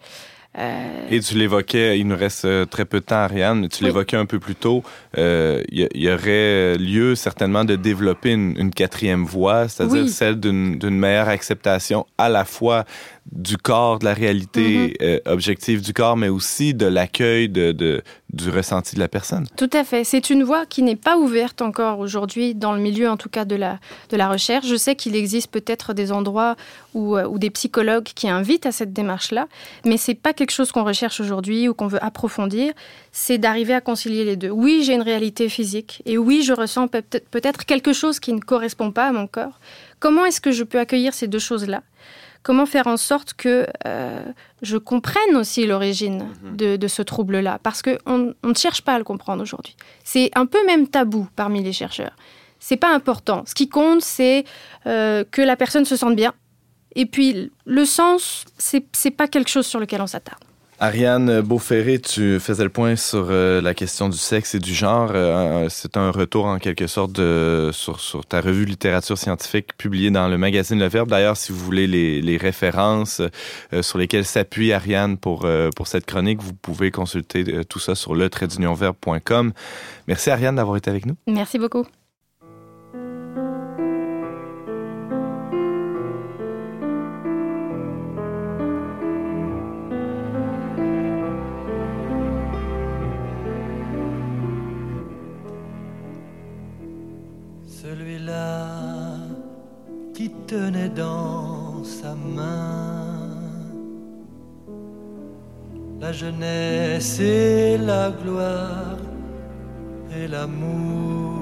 [0.57, 3.83] Euh, Et tu l'évoquais, il nous reste euh, très peu de temps, Ariane, mais tu
[3.83, 4.81] l'évoquais un peu plus tôt.
[5.15, 12.07] Il y, aurait lieu certainement de développer une, quatrième voie, c'est-à-dire celle d'une meilleure acceptation
[12.17, 12.85] à la fois
[13.31, 15.29] du corps, de la réalité mm-hmm.
[15.29, 18.01] objective du corps, mais aussi de l'accueil de, de,
[18.33, 19.47] du ressenti de la personne.
[19.57, 20.03] Tout à fait.
[20.03, 23.45] C'est une voie qui n'est pas ouverte encore aujourd'hui dans le milieu, en tout cas,
[23.45, 24.67] de la, de la recherche.
[24.67, 26.55] Je sais qu'il existe peut-être des endroits
[26.93, 29.47] où, euh, des psychologues qui invitent à cette démarche-là,
[29.85, 32.73] mais c'est pas quelque chose qu'on recherche aujourd'hui ou qu'on veut approfondir.
[33.11, 34.49] C'est d'arriver à concilier les deux.
[34.49, 38.39] Oui, j'ai une réalité physique et oui, je ressens peut-être peut quelque chose qui ne
[38.39, 39.59] correspond pas à mon corps.
[39.99, 41.81] Comment est-ce que je peux accueillir ces deux choses-là?
[42.43, 44.23] Comment faire en sorte que euh,
[44.61, 46.77] je comprenne aussi l'origine mhm.
[46.77, 49.75] de, ce trouble-là, parce qu'on ne cherche pas à le comprendre aujourd'hui.
[50.03, 52.15] C'est un peu même tabou parmi les chercheurs.
[52.59, 53.43] C'est pas important.
[53.45, 54.45] Ce qui compte, c'est
[54.85, 56.33] euh, que la personne se sente bien.
[56.95, 60.43] Et puis, le sens, c'est pas quelque chose sur lequel on s'attarde.
[60.79, 65.09] Ariane Beauferré, tu faisais le point sur euh, la question du sexe et du genre.
[65.11, 67.19] Euh, c'est un retour en quelque sorte
[67.71, 71.09] sur, ta revue littérature scientifique publiée dans le magazine Le Verbe.
[71.09, 73.21] D'ailleurs, si vous voulez les, références
[73.73, 78.13] euh, sur lesquelles s'appuie Ariane pour, pour cette chronique, vous pouvez consulter tout ça sur
[78.13, 78.29] le
[80.07, 81.15] Merci Ariane d'avoir été avec nous.
[81.25, 81.85] Merci beaucoup.
[100.95, 103.27] Dans sa main
[105.99, 108.97] la jeunesse et la gloire
[110.15, 111.35] et l'amour.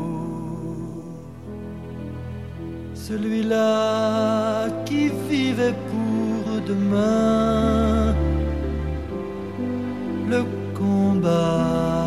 [2.94, 8.16] Celui-là qui vivait pour demain
[10.30, 12.05] le combat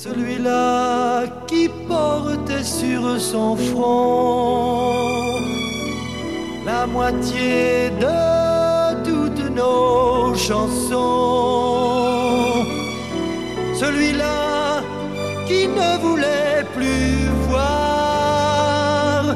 [0.00, 4.94] Celui-là qui portait sur son front
[6.64, 10.94] la moitié de toutes nos chansons.
[13.74, 14.84] Celui-là
[15.48, 19.34] qui ne voulait plus voir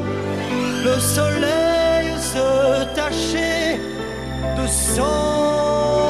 [0.87, 3.81] le soleil se tacher
[4.57, 6.02] de sang.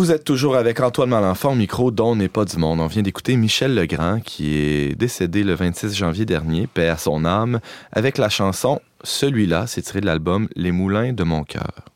[0.00, 2.80] Vous êtes toujours avec Antoine Malenfant micro dont n'est pas du monde.
[2.80, 7.26] On vient d'écouter Michel Legrand qui est décédé le 26 janvier dernier, paix à son
[7.26, 7.60] âme,
[7.92, 11.89] avec la chanson Celui-là, c'est tiré de l'album Les Moulins de mon cœur.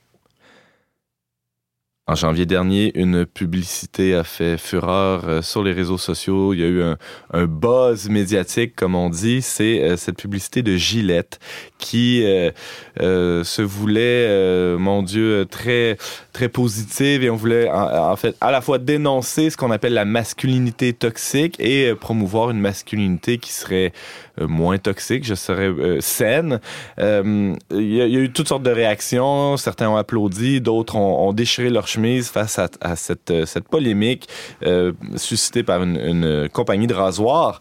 [2.06, 6.52] En janvier dernier, une publicité a fait fureur euh, sur les réseaux sociaux.
[6.52, 9.40] Il y a eu un, buzz médiatique, comme on dit.
[9.40, 11.38] C'est euh, cette publicité de Gillette
[11.78, 15.96] qui euh, se voulait, mon Dieu, très
[16.32, 20.06] très positive et on voulait en, fait à la fois dénoncer ce qu'on appelle la
[20.06, 23.92] masculinité toxique et promouvoir une masculinité qui serait
[24.40, 26.60] moins toxique, je serais saine.
[26.98, 29.56] Il y, a- eu toutes sortes de réactions.
[29.58, 33.68] Certains ont applaudi, d'autres ont, ont déchiré leur chemise face à, à cette, euh, cette
[33.68, 34.28] polémique
[34.64, 37.58] euh, suscitée par une, une compagnie de rasoirs.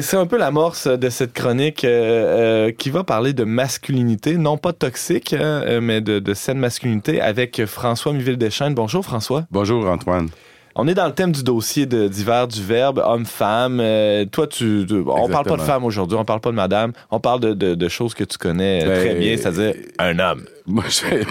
[0.00, 4.56] C'est un peu l'amorce de cette chronique euh, euh, qui va parler de masculinité, non
[4.56, 8.72] pas toxique, hein, mais de, de saine masculinité avec François Miville-Deschênes.
[8.74, 9.44] Bonjour François.
[9.50, 10.30] Bonjour Antoine.
[10.74, 13.80] On est dans le thème du dossier d'hiver du verbe homme-femme.
[13.82, 15.56] Euh, toi, tu, tu- on parle pas de Exactement.
[15.66, 18.38] femme aujourd'hui, on parle pas de madame, on parle de, de- de choses que tu
[18.38, 20.44] connais Ben, très bien, c'est-à-dire un homme.
[20.64, 21.24] Moi, je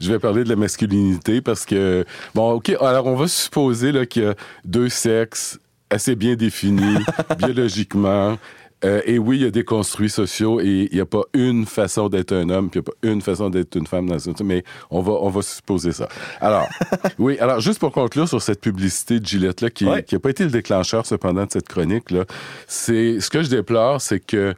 [0.00, 4.06] je vais parler de la masculinité parce que, bon, OK, alors on va supposer là,
[4.06, 4.34] qu'il y a
[4.64, 5.58] deux sexes
[5.90, 6.98] assez bien définis
[7.38, 8.38] biologiquement.
[8.84, 11.66] Euh, et oui, il y a des construits sociaux et il n'y a pas une
[11.66, 14.20] façon d'être un homme, puis il n'y a pas une façon d'être une femme dans
[14.20, 16.08] ce mais on va, on va supposer ça.
[16.40, 16.68] Alors,
[17.18, 20.02] oui, alors juste pour conclure sur cette publicité de Gillette-là, qui n'a Ouais.
[20.02, 22.24] pas été le déclencheur cependant de cette chronique-là,
[22.68, 24.54] c'est ce que je déplore, c'est que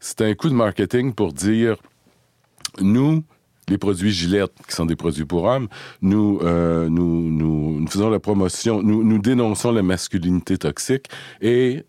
[0.00, 1.76] c'est un coup de marketing pour dire
[2.80, 3.22] nous,
[3.72, 5.68] les produits Gillette, qui sont des produits pour hommes,
[6.02, 11.06] nous, euh, nous, nous, nous faisons la promotion, nous, nous dénonçons la masculinité toxique
[11.40, 11.84] et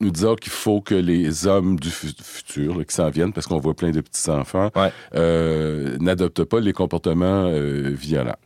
[0.00, 3.46] nous disons qu'il faut que les hommes du fu- futur, là, qui s'en viennent, parce
[3.46, 4.92] qu'on voit plein de petits-enfants, Ouais.
[5.14, 8.36] euh, n'adoptent pas les comportements euh, violents.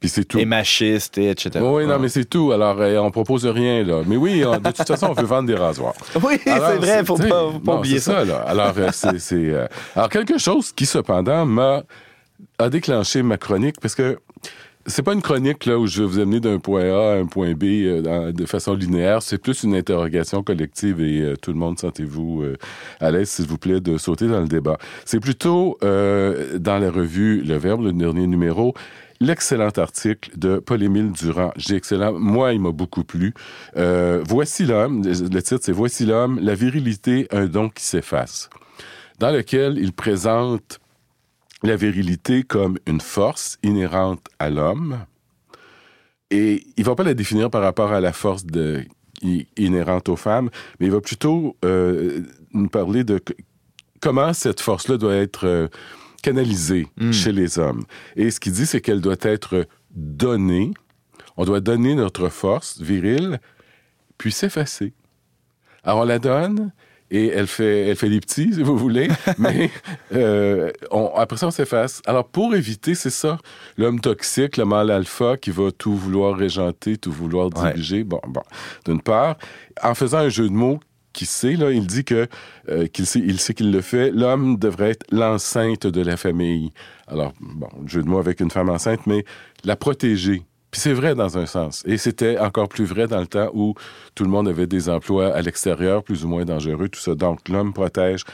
[0.00, 0.38] Puis c'est tout.
[0.38, 1.58] Et machiste, et etc.
[1.60, 2.52] Oui, non, mais c'est tout.
[2.52, 4.02] Alors, euh, on propose rien, là.
[4.06, 5.94] Mais oui, on- de toute façon, on veut vendre des rasoirs.
[6.22, 8.24] Oui, c'est vrai, faut pas, faut pas non, oublier c'est ça.
[8.24, 8.44] là.
[8.46, 11.82] Alors, euh, c'est, c'est, euh, alors, quelque chose qui, cependant, m'a
[12.60, 14.18] a déclenché ma chronique, parce que
[14.86, 17.26] c'est pas une chronique là où je vais vous amener d'un point A à un
[17.26, 19.20] point B euh, dans- de façon linéaire.
[19.22, 22.56] C'est plus une interrogation collective et euh, tout le monde, sentez-vous euh,
[23.00, 24.78] à l'aise, s'il vous plaît, de sauter dans le débat.
[25.04, 28.72] C'est plutôt euh, dans la revue Le Verbe, le dernier numéro,
[29.20, 31.52] l'excellent article de Paul-Émile Durand.
[31.56, 32.12] J'ai excellent.
[32.18, 33.34] Moi, il m'a beaucoup plu.
[33.76, 35.02] Euh, Voici l'homme.
[35.04, 38.50] Le titre, c'est Voici l'homme, la virilité, un don qui s'efface.
[39.18, 40.80] Dans lequel il présente
[41.62, 44.98] la virilité comme une force inhérente à l'homme.
[46.30, 48.84] Et il va pas la définir par rapport à la force de,
[49.56, 52.20] inhérente aux femmes, mais il va plutôt euh,
[52.52, 53.20] nous parler de
[54.00, 55.68] comment cette force-là doit être euh,
[56.22, 57.12] canalisée Mm.
[57.12, 57.84] chez les hommes.
[58.16, 60.72] Et ce qu'il dit, c'est qu'elle doit être donnée.
[61.36, 63.40] On doit donner notre force virile,
[64.18, 64.92] puis s'effacer.
[65.84, 66.72] Alors on la donne,
[67.10, 69.70] et elle fait, elle fait des petits, si vous voulez, mais
[70.12, 72.02] euh, on- après ça, on s'efface.
[72.04, 73.38] Alors, pour éviter, c'est ça,
[73.78, 77.72] l'homme toxique, le mâle alpha qui va tout vouloir régenter, tout vouloir Ouais.
[77.72, 78.42] diriger, bon, bon,
[78.84, 79.38] d'une part,
[79.82, 80.80] en faisant un jeu de mots
[81.22, 84.10] il dit euh, qu'il sait, il sait qu'il le fait.
[84.10, 86.72] L'homme devrait être l'enceinte de la famille.
[87.06, 89.24] Alors, bon, jeu de mots avec une femme enceinte, mais
[89.64, 90.42] la protéger.
[90.70, 91.82] Puis c'est vrai dans un sens.
[91.86, 93.74] Et c'était encore plus vrai dans le temps où
[94.14, 97.14] tout le monde avait des emplois à l'extérieur, plus ou moins dangereux, tout ça.
[97.14, 98.24] Donc, l'homme protège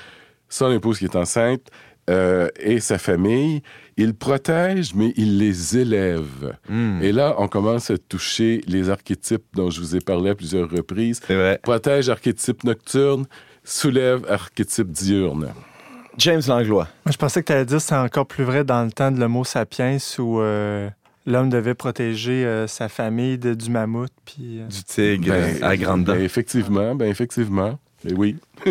[0.49, 1.68] son épouse qui est enceinte
[2.11, 3.62] euh, et sa famille,
[3.97, 6.57] il protège, mais il les élève.
[6.69, 7.01] Hmm.
[7.03, 10.69] Et là, on commence à toucher les archétypes dont je vous ai parlé à plusieurs
[10.71, 11.21] reprises.
[11.27, 11.61] C'est vrai.
[11.62, 13.25] Protège archétype nocturne,
[13.64, 15.53] soulève archétype diurne.
[16.19, 16.88] James Langlois.
[17.05, 19.11] Moi, je pensais que tu allais dire que c'était encore plus vrai dans le temps
[19.11, 20.88] de l'Homo sapiens où euh,
[21.27, 24.12] l'homme devait protéger euh, sa famille de- du mammouth.
[24.25, 26.12] Puis, euh, Du tigre Ben, à grande dent.
[26.12, 27.79] ben, effectivement, ben effectivement.
[28.09, 28.37] Et oui.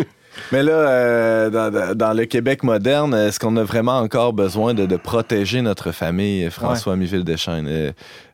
[0.52, 4.96] Mais là, euh, dans, le Québec moderne, est-ce qu'on a vraiment encore besoin de, de
[4.96, 7.66] protéger notre famille, François Miville-Deschênes?
[7.68, 7.92] Euh,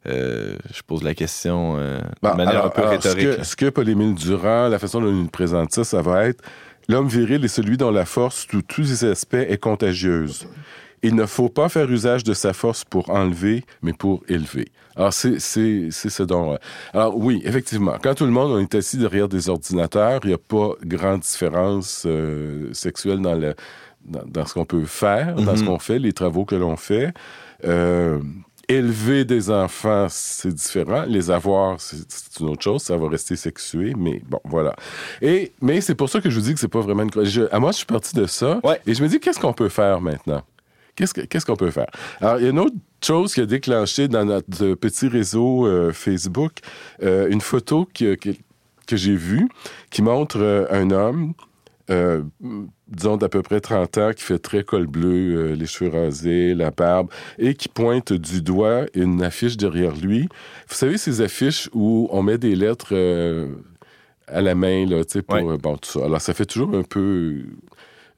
[0.09, 1.75] euh, je pose la question
[2.23, 3.33] Bon, de manière alors- un peu alors, ce rhétorique.
[3.33, 3.45] que, là.
[3.45, 6.43] ce que Paul-Émile Durand, la façon dont il nous présente ça, ça va être
[6.91, 10.47] l'homme viril est celui dont la force, sous tous ses aspects, est contagieuse.
[11.03, 14.69] Il ne faut pas faire usage de sa force pour enlever, mais pour élever.
[14.97, 16.59] Alors, c'est c'est- c'est ce dont...
[16.93, 20.35] Alors, oui, effectivement, quand tout le monde on est assis derrière des ordinateurs, il n'y
[20.35, 23.55] a pas grande différence euh, sexuelle dans, le,
[24.05, 25.69] dans, dans ce qu'on peut faire, dans ce Mhm.
[25.69, 27.15] qu'on fait, les travaux que l'on fait.
[27.65, 28.21] Euh,
[28.69, 31.05] élever des enfants, c'est différent.
[31.09, 32.83] Les avoir, c'est c'est une autre chose.
[32.83, 34.77] Ça va rester sexué, mais bon, voilà.
[35.23, 37.25] Et, mais c'est pour ça que je vous dis que c'est pas vraiment une...
[37.25, 38.61] je- à moi, je suis parti de ça.
[38.63, 38.81] Ouais.
[38.87, 40.43] Et je me dis, qu'est-ce qu'on peut faire maintenant?
[41.01, 41.87] Qu'est-ce que- qu'est-ce qu'on peut faire?
[42.21, 45.67] Alors, il y a une autre chose qui a déclenché dans notre euh, petit réseau
[45.67, 46.53] euh, Facebook
[47.03, 48.29] euh, une photo que, que,
[48.87, 49.49] que j'ai vue
[49.91, 51.33] qui montre euh, un homme,
[52.87, 56.71] disons d'à peu près 30 ans, qui fait très col bleu, les cheveux rasés, la
[56.71, 57.09] barbe,
[57.39, 60.29] et qui pointe du doigt une affiche derrière lui.
[60.69, 62.95] Vous savez, ces affiches où on met des lettres
[64.29, 65.43] à la main, là, tu sais, pour...
[65.43, 65.59] Ouais.
[65.59, 66.05] bon, tout ça.
[66.05, 67.43] Alors, ça fait toujours un peu...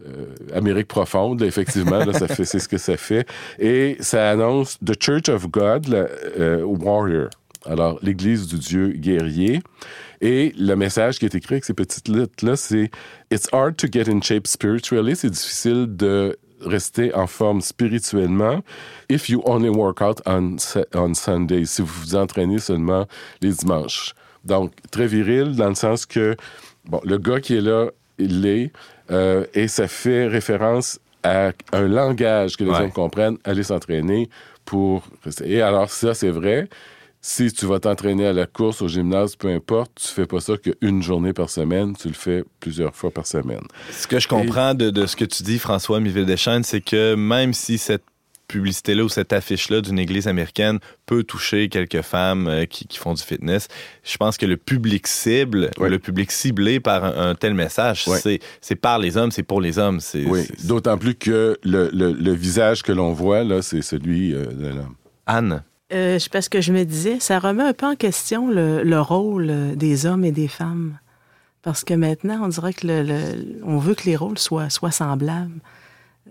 [0.07, 3.27] euh, Amérique profonde, effectivement, c'est ce que ça fait.
[3.59, 7.29] Et ça annonce The Church of God, euh, Warrior.
[7.65, 9.61] Alors, l'Église du Dieu guerrier.
[10.21, 12.91] Et le message qui est écrit avec ces petites lettres-là, c'est
[13.31, 15.17] It's hard to get in shape spiritually.
[15.17, 18.62] C'est difficile de rester en forme spirituellement
[19.09, 20.57] if you only work out on,
[20.95, 23.07] on Sunday, si vous vous entraînez seulement
[23.41, 24.15] les dimanches.
[24.45, 26.37] Donc, très viril dans le sens que,
[26.85, 28.73] bon, le gars qui est là, il l'est,
[29.11, 32.81] euh, et ça fait référence à un langage que les Ouais.
[32.81, 34.29] hommes comprennent, aller s'entraîner
[34.65, 35.05] pour.
[35.45, 36.69] Et alors, ça, c'est vrai.
[37.25, 40.55] Si tu vas t'entraîner à la course, au gymnase, peu importe, tu fais pas ça
[40.57, 43.62] qu'une journée par semaine, tu le fais plusieurs fois par semaine.
[43.93, 47.53] Ce que je comprends de, de ce que tu dis, François Miville-Deschênes, c'est que même
[47.55, 48.03] si cette
[48.53, 53.15] publicité-là ou cette affiche-là d'une église américaine peut toucher quelques femmes euh, qui, qui font
[53.15, 53.69] du fitness,
[54.05, 58.38] je pense que le public cible, le public ciblé par un, un tel message, c'est,
[58.61, 60.01] c'est par les hommes, c'est pour les hommes.
[60.01, 63.83] C'est, Oui, c'est- d'autant plus que le, le- le visage que l'on voit, là, c'est
[63.83, 64.95] celui euh, de l'homme.
[65.27, 65.62] Anne,
[65.93, 69.01] Euh, je- parce que je me disais, ça remet un peu en question le, le
[69.01, 70.99] rôle euh, des hommes et des femmes.
[71.62, 74.91] Parce que maintenant, on dirait que le, le- on veut que les rôles soient, soient
[74.91, 75.61] semblables.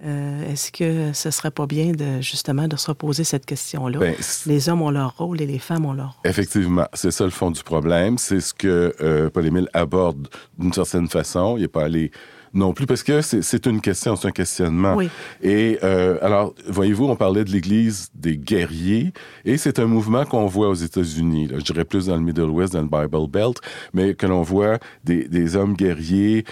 [0.04, 4.00] Euh, Est-ce que ce serait pas bien de justement de se reposer cette question-là?
[4.00, 6.32] Ben, les hommes ont leur rôle et les femmes ont leur rôle.
[6.32, 8.18] Effectivement, c'est ça le fond du problème.
[8.18, 11.58] C'est ce que euh, Paul-Émile aborde d'une certaine façon.
[11.58, 12.12] Il n'est pas allé
[12.54, 14.96] non plus, parce que c'est une question, c'est un questionnement.
[14.96, 15.10] Oui.
[15.42, 19.14] Et euh, alors, voyez-vous, on parlait de l'Église des guerriers,
[19.46, 21.48] et c'est un mouvement qu'on voit aux États-Unis.
[21.50, 23.58] Je dirais plus dans le Middle West, dans le Bible Belt,
[23.94, 26.44] mais que l'on voit des, des hommes guerriers.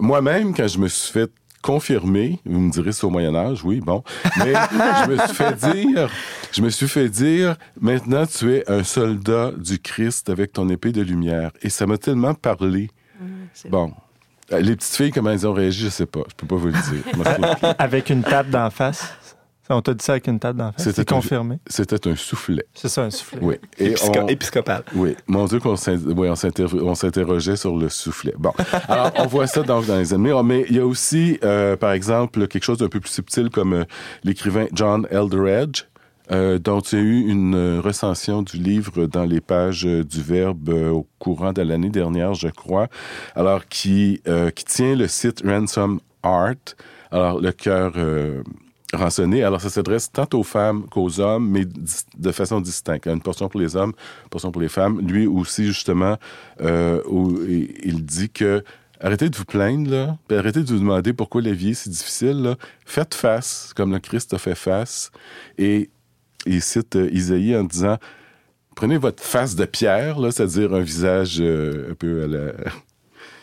[0.00, 1.30] Moi-même, quand je me suis fait
[1.66, 4.04] confirmer, vous me direz c'est au Moyen Âge, oui, bon,
[4.38, 4.52] mais
[5.04, 6.08] je me suis fait dire,
[6.52, 10.92] je me suis fait dire, maintenant tu es un soldat du Christ avec ton épée
[10.92, 12.88] de lumière, et ça m'a tellement parlé.
[13.52, 13.92] C'est- Bon,
[14.52, 16.68] Euh, les petites filles comment elles ont réagi, je sais pas, je peux pas vous
[16.68, 17.74] le dire.
[17.80, 19.12] Avec une tape d'en face?
[19.68, 20.84] On t'a dit ça avec une tape d'en face.
[20.84, 21.58] C'était confirmé.
[21.66, 22.64] C'était un soufflet.
[22.74, 23.38] C'est ça, un soufflet.
[23.42, 23.54] Oui.
[23.78, 24.82] Et épisco- on- épiscopal.
[24.94, 28.34] Oui, mon Dieu, qu'on s'in- oui, on s'inter- on s'interrogeait sur le soufflet.
[28.38, 28.52] Bon,
[28.88, 31.92] alors on voit ça donc dans les ennemis, mais il y a aussi, euh, par
[31.92, 33.84] exemple, quelque chose d'un peu plus subtil comme euh,
[34.24, 35.84] l'écrivain John Eldredge,
[36.32, 40.22] euh, dont il y a eu une recension du livre dans les pages euh, du
[40.22, 42.88] Verbe euh, au courant de l'année dernière, je crois.
[43.34, 46.54] Alors qui euh, qui tient le site Ransom Art.
[47.12, 48.42] Alors le cœur euh,
[48.96, 53.06] Alors, ça s'adresse tant aux femmes qu'aux hommes, mais de façon distincte.
[53.06, 53.92] Une portion pour les hommes,
[54.24, 55.00] une portion pour les femmes.
[55.00, 56.16] Lui aussi, justement,
[56.60, 57.02] euh,
[57.82, 58.62] il dit que
[59.00, 62.56] arrêtez de vous plaindre, arrêtez de vous demander pourquoi la vie est si difficile.
[62.84, 65.10] Faites face, comme le Christ a fait face.
[65.58, 65.90] Et
[66.46, 67.98] il cite euh, Isaïe en disant
[68.76, 72.52] Prenez votre face de pierre, c'est-à-dire un visage euh, un peu à la...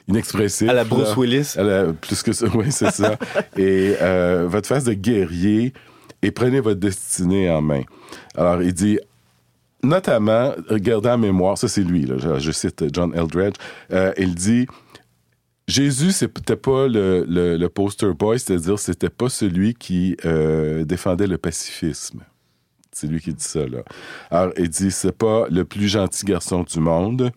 [0.07, 0.69] inexpressif.
[0.69, 1.15] À la Bruce.
[1.17, 1.55] Willis.
[2.01, 3.17] Plus que ça, oui, c'est ça.
[3.57, 5.73] et euh, votre face de guerrier
[6.21, 7.81] et prenez votre destinée en main.
[8.35, 8.99] Alors, il dit,
[9.83, 13.55] notamment, regardez en mémoire, ça c'est lui, là, je, je cite John Eldredge,
[13.91, 14.65] euh, il dit,
[15.67, 21.27] Jésus, c'était pas le, le, le, poster boy, c'est-à-dire c'était pas celui qui euh, défendait
[21.27, 22.21] le pacifisme.
[22.91, 23.83] C'est lui qui dit ça, là.
[24.29, 27.31] Alors, il dit, c'est pas le plus gentil garçon du monde.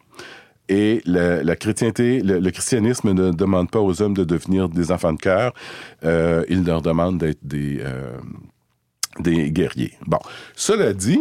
[0.69, 4.91] Et la, la chrétienté, le, le, christianisme ne demande pas aux hommes de devenir des
[4.91, 5.53] enfants de cœur.
[6.05, 8.17] Euh, il leur demande d'être des, euh,
[9.21, 9.93] des guerriers.
[10.07, 10.19] Bon,
[10.57, 11.21] cela dit,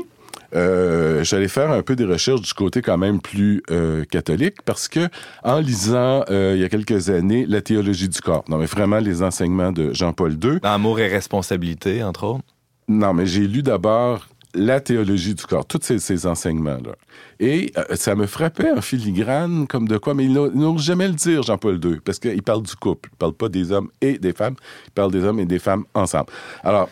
[0.55, 4.87] euh, j'allais faire un peu des recherches du côté quand même plus euh, catholique parce
[4.87, 5.09] que
[5.43, 8.99] en lisant euh, il y a quelques années la théologie du corps, non mais vraiment
[8.99, 10.59] les enseignements de Jean-Paul II.
[10.63, 12.43] Amour et responsabilité, entre autres.
[12.87, 16.95] Non, mais j'ai lu d'abord la théologie du corps, tous ces, enseignements-là.
[17.39, 21.13] Et euh, ça me frappait en filigrane comme de quoi, mais ils n'osent jamais le
[21.13, 23.09] dire, Jean-Paul II, parce qu'il parle du couple.
[23.13, 24.55] Il parle pas des hommes et des femmes,
[24.87, 26.27] il parle des hommes et des femmes ensemble.
[26.63, 26.89] Alors,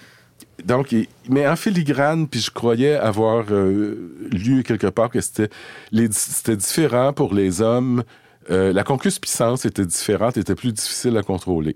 [0.65, 0.95] donc,
[1.29, 5.49] mais en filigrane, puis je croyais avoir euh, lu quelque part que c'était
[6.55, 8.03] différent pour les hommes.
[8.49, 11.75] Euh, la concupiscence était différente, était plus difficile à contrôler.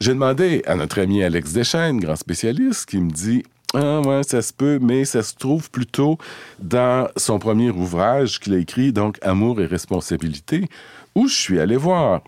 [0.00, 3.42] J'ai demandé à notre ami Alex Deschênes, grand spécialiste, qui me dit
[3.74, 6.16] ah ouais, ça se peut, mais ça se trouve plutôt
[6.60, 10.68] dans son premier ouvrage qu'il a écrit, donc Amour et responsabilité,
[11.16, 12.22] où je suis allé voir.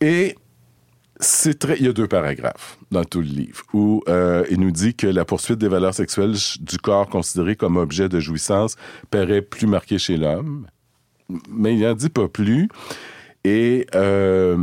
[0.00, 0.34] Et
[1.20, 1.76] c'est très.
[1.78, 5.06] Il y a deux paragraphes dans tout le livre où euh, il nous dit que
[5.06, 8.76] la poursuite des valeurs sexuelles du corps considéré comme objet de jouissance
[9.10, 10.66] paraît plus marquée chez l'homme,
[11.48, 12.68] mais il n'en dit pas plus.
[13.44, 14.58] Et euh,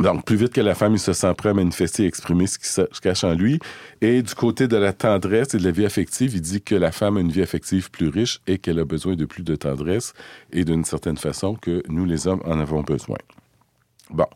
[0.00, 2.58] donc, plus vite que la femme, il se sent prêt à manifester et exprimer ce
[2.58, 3.58] qui se cache en lui.
[4.02, 6.92] Et du côté de la tendresse et de la vie affective, il dit que la
[6.92, 10.12] femme a une vie affective plus riche et qu'elle a besoin de plus de tendresse
[10.52, 13.16] et d'une certaine façon que nous, les hommes, en avons besoin.
[14.10, 14.26] Bon,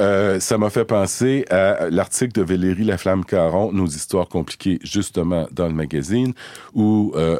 [0.00, 5.68] euh, ça m'a fait penser à l'article de Valérie Laflamme-Caron, Nos histoires compliquées, justement dans
[5.68, 6.32] le magazine,
[6.72, 7.38] où euh,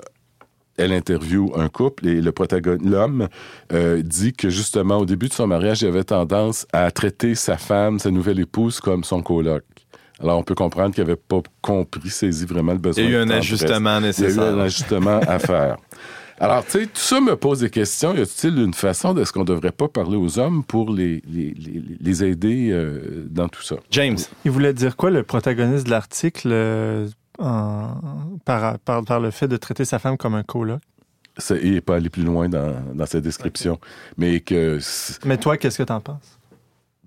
[0.77, 3.29] elle interviewe un couple et le protagoniste, l'homme,
[3.72, 7.57] euh, dit que justement au début de son mariage, il avait tendance à traiter sa
[7.57, 9.62] femme, sa nouvelle épouse, comme son coloc.
[10.20, 13.03] Alors, on peut comprendre qu'il n'avait pas compris, saisi vraiment le besoin.
[13.03, 14.31] Il y a eu un ajustement nécessaire.
[14.31, 15.77] Il y a eu un ajustement à faire.
[16.39, 18.14] Alors, tu sais, tout ça me pose des questions.
[18.14, 21.22] Y a-t-il une façon de ce qu'on ne devrait pas parler aux hommes pour les,
[21.29, 23.77] les, les, les aider euh, dans tout ça?
[23.91, 24.18] James.
[24.45, 26.53] Il voulait dire quoi, le protagoniste de l'article,
[27.41, 27.87] euh,
[28.45, 30.80] par, par, par, le fait de traiter sa femme comme un coloc?
[31.37, 33.72] Ça, il n'est pas allé plus loin dans, dans sa description.
[33.72, 34.14] Okay.
[34.18, 34.78] Mais que.
[35.24, 36.39] Mais toi, qu'est-ce que tu en penses?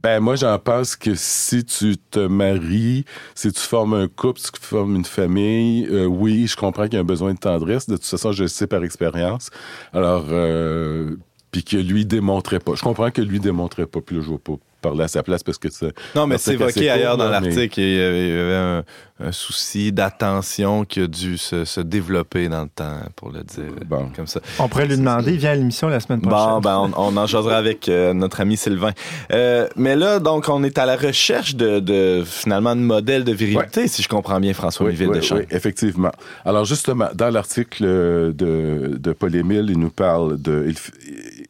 [0.03, 3.03] Ben moi j'en pense que si tu te maries,
[3.33, 6.93] si tu formes un couple, si tu formes une famille, euh, oui, je comprends qu'il
[6.93, 7.87] y a un besoin de tendresse.
[7.87, 9.49] De toute façon, je le sais par expérience.
[9.93, 11.15] Alors, euh,
[11.51, 12.75] puis que lui démontrait pas.
[12.75, 14.01] Je comprends que lui démontrait pas.
[14.01, 15.93] Puis là, je vois pas parler à sa place parce que c'est.
[16.15, 17.79] Non, mais c'est évoqué ailleurs dans l'article.
[17.79, 17.91] Mais...
[17.91, 18.83] Il y avait un,
[19.19, 23.71] un souci d'attention qui a dû se, se, développer dans le temps, pour le dire
[23.85, 24.09] bon.
[24.15, 24.41] comme ça.
[24.59, 26.49] On pourrait lui demander, il vient à l'émission la semaine prochaine.
[26.49, 28.91] Bon, ben, on, on en jasera avec euh, notre ami Sylvain.
[29.31, 33.33] Euh, mais là, donc, on est à la recherche de, de finalement, de modèles de
[33.33, 33.87] ouais.
[33.87, 35.37] si je comprends bien, François-Olivier oui, Deschamps.
[35.37, 36.11] Oui, effectivement.
[36.45, 40.65] Alors, justement, dans l'article de, de Paul-Émile, il nous parle de...
[40.67, 40.75] Il,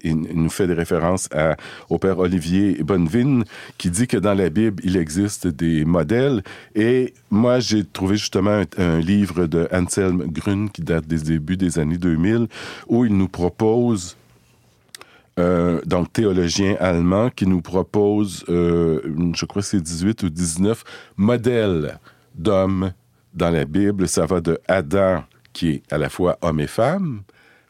[0.04, 1.56] il, nous fait des références à,
[1.90, 3.44] au père Olivier Bonneville,
[3.78, 6.44] qui dit que dans la Bible, il existe des modèles.
[6.76, 11.80] Et moi, j'ai trouvé justement un, livre de Anselm Grün qui date des débuts des
[11.80, 12.48] années 2000,
[12.88, 14.16] où il nous propose
[15.40, 19.02] euh, donc théologien allemand qui nous propose, euh,
[19.36, 20.84] je crois que c'est 18 ou 19
[21.16, 22.00] modèles
[22.34, 22.92] d'hommes
[23.34, 24.08] dans la Bible.
[24.08, 25.24] Ça va de Adam,
[25.54, 27.22] qui est à la fois homme et femme,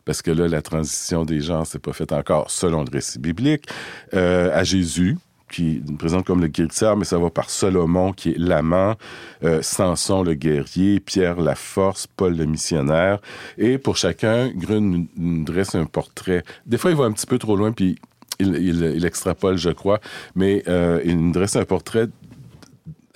[0.05, 3.67] parce que là, la transition des genres, c'est pas fait encore selon le récit biblique,
[4.13, 5.17] euh, à Jésus,
[5.49, 8.95] qui nous présente comme le guérisseur, mais ça va par Salomon, qui est l'amant,
[9.43, 13.19] euh, Samson, le guerrier, Pierre, la force, Paul, le missionnaire.
[13.57, 16.43] Et pour chacun, Grun nous dresse un portrait.
[16.65, 17.97] Des fois, il va un petit peu trop loin, puis
[18.39, 19.99] il, il, il extrapole, je crois,
[20.35, 22.07] mais euh, il nous dresse un portrait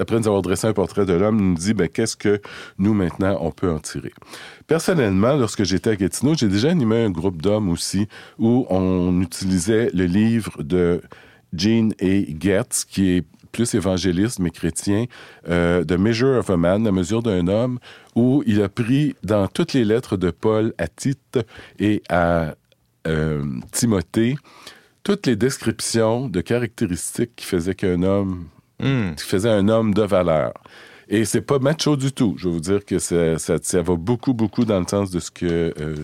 [0.02, 2.42] après nous avoir dressé un portrait de l'homme, nous dit ben, qu'est-ce que
[2.78, 4.12] nous, maintenant, on peut en tirer?
[4.68, 8.08] Personnellement, lorsque j'étais à Gatineau, j'ai déjà animé un groupe d'hommes aussi
[8.40, 11.02] où on utilisait le livre de
[11.54, 12.24] Gene A.
[12.40, 15.06] Getz, qui est plus évangéliste mais chrétien,
[15.50, 17.80] euh, The Measure of a Man, la mesure d'un homme,
[18.16, 21.40] où il a pris dans toutes les lettres de Paul à Tite
[21.80, 22.56] et à
[23.08, 24.36] euh, Timothée
[25.04, 28.46] toutes les descriptions de caractéristiques qui faisaient qu'un homme,
[28.80, 29.16] mm.
[29.16, 30.54] qui faisait un homme de valeur.
[31.08, 32.36] Et c'est pas macho du tout.
[32.38, 35.20] Je veux vous dire que ça, ça, ça, va beaucoup, beaucoup dans le sens de
[35.20, 35.96] ce que euh,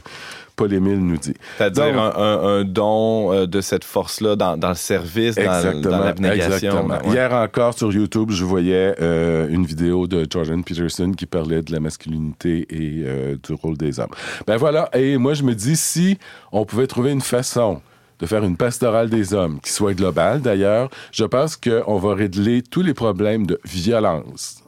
[0.57, 1.35] Paul-Émile nous dit.
[1.57, 6.03] C'est-à-dire un, un, un, don euh, de cette force-là dans, dans, le service, exactement, dans,
[6.03, 6.53] l'abnégation.
[6.53, 6.97] Exactement.
[7.05, 7.13] Ouais.
[7.13, 11.71] Hier encore, sur YouTube, je voyais euh, une vidéo de Jordan Peterson qui parlait de
[11.71, 14.09] la masculinité et euh, du rôle des hommes.
[14.47, 16.17] Ben voilà, et moi je me dis, si
[16.51, 17.81] on pouvait trouver une façon
[18.19, 22.63] de faire une pastorale des hommes qui soit globale d'ailleurs, je pense qu'on va régler
[22.63, 24.63] tous les problèmes de violence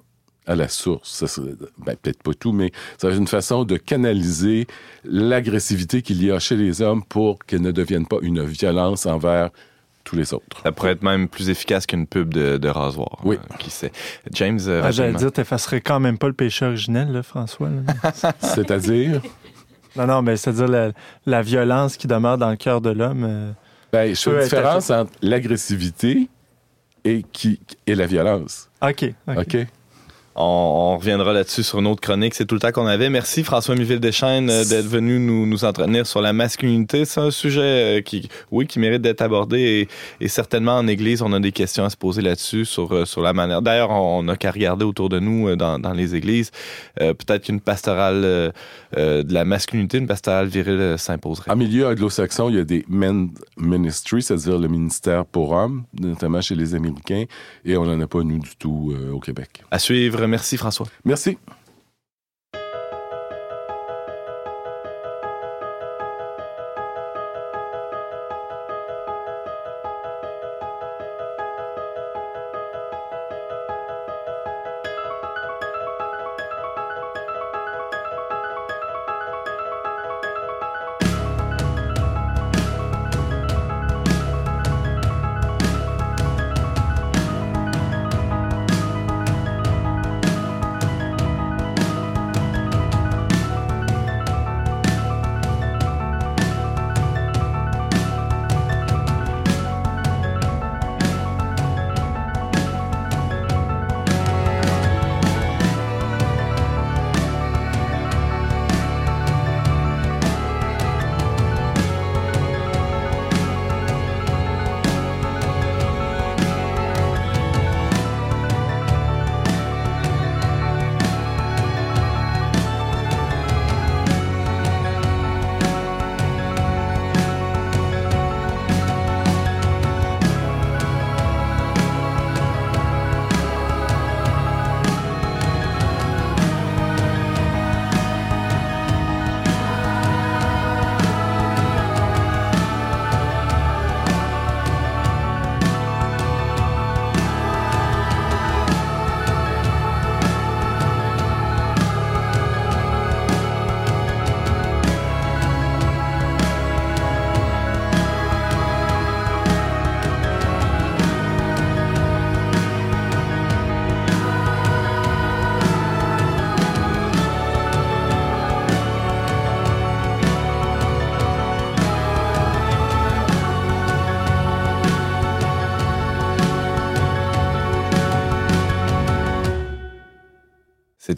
[0.50, 1.10] à la source.
[1.12, 4.68] Ça serait- ben, peut-être pas tout, mais c'est une façon de canaliser
[5.06, 9.50] l'agressivité qu'il y a chez les hommes pour qu'elle ne devienne pas une violence envers
[10.04, 10.62] tous les autres.
[10.64, 13.20] Ça pourrait être même plus efficace qu'une pub de, de rasoir.
[13.24, 13.36] Oui.
[13.38, 13.92] euh, qui sait.
[14.34, 17.70] James, euh, Ah, J'allais dire, t'effacerais quand même pas le péché originel, là, François.
[17.70, 18.12] là.
[18.42, 19.22] C'est-à-dire,
[19.96, 20.92] non, non, mais c'est-à-dire la,
[21.26, 23.24] la violence qui demeure dans le cœur de l'homme.
[23.24, 23.52] euh,
[23.94, 26.28] ben, je fais une différence entre l'agressivité
[27.04, 28.70] et, qui, et la violence.
[28.82, 29.14] OK.
[29.28, 29.38] OK.
[29.38, 29.58] OK?
[30.42, 32.34] On, on reviendra là-dessus sur une autre chronique.
[32.34, 33.10] C'est tout le temps qu'on avait.
[33.10, 37.04] Merci François Miville Deschênes euh, d'être venu nous, nous entretenir sur la masculinité.
[37.04, 41.22] C'est un sujet euh, qui, oui, qui mérite d'être abordé et, et certainement en Église,
[41.22, 43.62] on a des questions à se poser là-dessus sur euh, sur la manière.
[43.62, 46.52] D'ailleurs, on n'a qu'à regarder autour de nous dans, dans les églises.
[47.02, 48.52] Euh, Peut-être qu'une pastorale euh,
[48.96, 51.52] de la masculinité, une pastorale virile s'imposerait.
[51.52, 56.40] En milieu anglo-saxon, il y a des men ministry, c'est-à-dire le ministère pour hommes, notamment
[56.40, 57.26] chez les Américains,
[57.66, 59.50] et on n'en a pas, nous, du tout euh, au Québec.
[59.70, 60.29] À suivre.
[60.30, 60.88] Merci François.
[61.06, 61.38] Merci.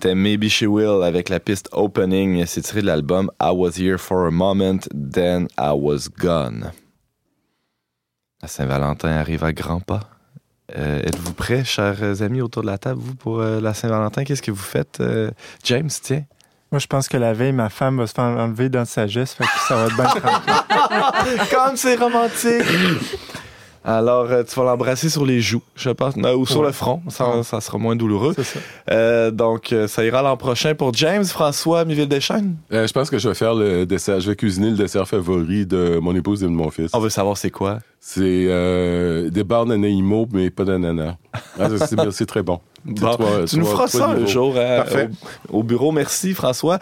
[0.01, 2.43] C'était Maybe She Will avec la piste Opening.
[2.47, 6.71] C'est tiré de l'album I Was Here for a Moment, Then I Was Gone.
[8.41, 9.99] La Saint-Valentin arrive à grands pas.
[10.75, 14.23] Euh, Êtes-vous prêts, chers amis autour de la table, vous, pour euh, la Saint-Valentin?
[14.23, 15.01] Qu'est-ce que vous faites?
[15.01, 15.29] Euh,
[15.65, 16.23] James, tiens.
[16.71, 19.35] Moi, je pense que la veille, ma femme va se faire enlever dans sa geste,
[19.35, 21.41] fait que ça va être bien tranquille.
[21.51, 22.65] Comme c'est romantique!
[23.83, 26.67] Alors, euh, tu vas l'embrasser sur les joues, je pense, non, ou sur Ouais.
[26.67, 28.33] le front, ça, ça sera moins douloureux.
[28.35, 28.59] C'est ça.
[28.91, 32.57] Euh, donc, euh, ça ira l'an prochain pour James, François, Miville-Deschênes.
[32.71, 34.19] Euh, je pense que je vais faire le dessert.
[34.19, 36.91] Je vais cuisiner le dessert favori de mon épouse et de mon fils.
[36.93, 37.79] On veut savoir c'est quoi?
[37.99, 41.15] C'est euh, des barres d'anaïmo, mais pas d'ananas.
[41.59, 41.67] Ah,
[42.11, 42.59] c'est très bon.
[42.83, 44.27] Bon, tu nous feras ça un niveaux.
[44.27, 45.09] jour euh, Parfait.
[45.49, 45.91] au, au bureau.
[45.91, 46.75] Merci, François.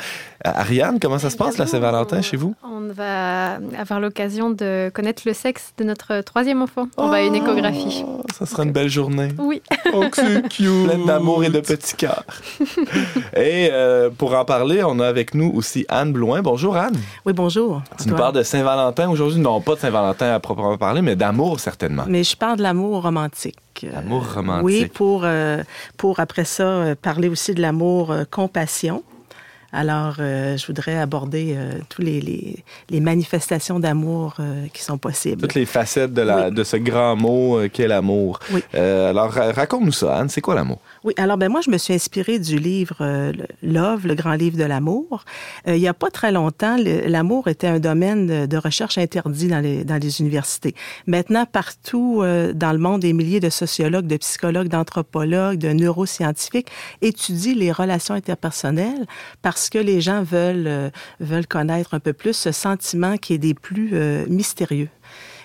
[0.47, 2.55] Euh, Ariane, comment ça se passe, la Saint-Valentin, chez vous?
[2.63, 6.87] On va avoir l'occasion de connaître le sexe de notre troisième enfant.
[6.97, 8.03] On va à une échographie.
[8.07, 9.29] Oh, ça sera une belle journée.
[9.37, 9.61] Oui.
[9.91, 10.85] Oh, c'est cute!
[10.87, 12.23] Pleine d'amour et de petits cœurs.
[13.35, 16.41] et euh, pour en parler, on a avec nous aussi Anne Blouin.
[16.43, 16.95] Bonjour, Anne.
[17.25, 17.81] Oui, bonjour.
[17.99, 19.39] Tu nous parles de Saint-Valentin aujourd'hui.
[19.39, 22.03] Non, pas de Saint-Valentin à proprement parler, mais d'amour, certainement.
[22.07, 23.57] Mais je parle de l'amour romantique.
[23.83, 24.65] Euh, L'amour romantique.
[24.65, 25.63] Oui, pour, euh,
[25.99, 29.03] pour après ça euh, parler aussi de l'amour euh, compassion.
[29.71, 32.19] Alors, euh, je voudrais aborder euh, tous les,
[32.89, 35.41] les, manifestations d'amour euh, qui sont possibles.
[35.41, 38.39] Toutes les facettes de, la, de ce grand mot euh, qu'est l'amour.
[38.51, 38.61] Oui.
[38.73, 40.29] Alors, ra- raconte-nous ça, Anne.
[40.29, 40.79] C'est quoi l'amour?
[41.03, 43.31] Oui, alors ben moi, je me suis inspirée du livre
[43.63, 45.23] Love, le grand livre de l'amour.
[45.65, 49.85] Il n'y a pas très longtemps, l'amour était un domaine de, recherche interdit dans les,
[49.85, 50.75] dans les universités.
[51.07, 52.21] Maintenant, partout
[52.53, 56.67] dans le monde, des milliers de sociologues, de psychologues, d'anthropologues, de neuroscientifiques
[57.01, 59.05] étudient les relations interpersonnelles
[59.41, 60.89] parce que les gens veulent, euh,
[61.19, 64.89] veulent connaître un peu plus ce sentiment qui est des plus euh, mystérieux.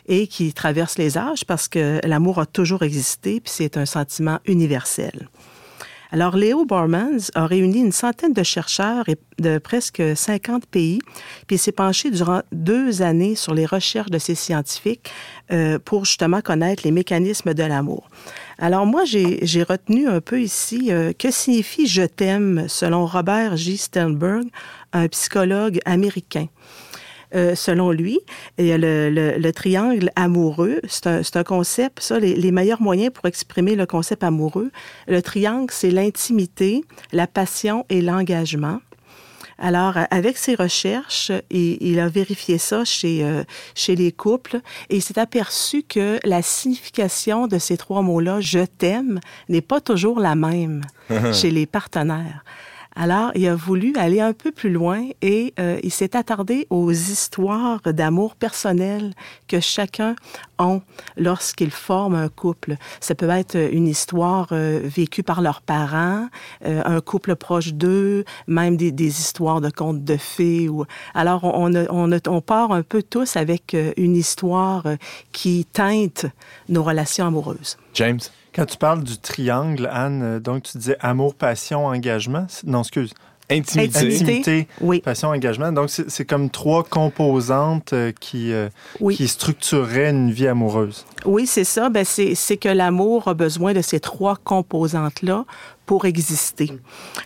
[0.06, 4.38] et qui traverse les âges parce que l'amour a toujours existé, puis c'est un sentiment
[4.44, 5.30] universel.
[6.14, 9.04] Alors, Léo Bormans a réuni une centaine de chercheurs
[9.40, 11.00] de presque 50 pays,
[11.48, 15.10] puis s'est penché durant deux années sur les recherches de ces scientifiques
[15.50, 18.10] euh, pour justement connaître les mécanismes de l'amour.
[18.58, 23.76] Alors moi, j'ai retenu un peu ici euh, que signifie je t'aime selon Robert J.
[23.76, 24.44] Sternberg,
[24.92, 26.46] un psychologue américain.
[27.34, 28.20] Euh, selon lui,
[28.58, 30.80] il y a le, le, triangle amoureux.
[30.86, 34.70] C'est un, un, concept, ça, les, les, meilleurs moyens pour exprimer le concept amoureux.
[35.08, 38.78] Le triangle, c'est l'intimité, la passion et l'engagement.
[39.58, 43.44] Alors, avec ses recherches, il, il a vérifié ça chez, euh,
[43.74, 48.60] chez les couples et il s'est aperçu que la signification de ces trois mots-là, je
[48.64, 50.82] t'aime, n'est pas toujours la même
[51.32, 52.44] chez les partenaires.
[52.96, 56.92] Alors, il a voulu aller un peu plus loin et euh, il s'est attardé aux
[56.92, 59.14] histoires d'amour personnel
[59.48, 60.14] que chacun
[60.58, 60.78] a
[61.16, 62.76] lorsqu'il forme un couple.
[63.00, 66.28] Ça peut être une histoire euh, vécue par leurs parents,
[66.64, 70.68] euh, un couple proche d'eux, même des, histoires de contes de fées.
[70.68, 70.84] Ou...
[71.14, 74.84] Alors, on, on, part un peu tous avec une histoire
[75.32, 76.26] qui teinte
[76.68, 77.76] nos relations amoureuses.
[77.94, 78.20] James?
[78.54, 82.46] Quand tu parles du triangle, Anne, euh, donc tu disais amour, passion, engagement.
[82.64, 83.12] Non, excuse.
[83.50, 83.98] Intimité.
[83.98, 85.00] Intimité, oui.
[85.00, 85.70] passion, engagement.
[85.70, 88.70] Donc, c'est comme trois composantes euh, qui, euh,
[89.00, 89.16] oui.
[89.16, 91.04] qui structureraient une vie amoureuse.
[91.26, 91.90] Oui, c'est ça.
[91.90, 95.44] Ben, c'est que l'amour a besoin de ces trois composantes-là
[95.84, 96.72] pour exister.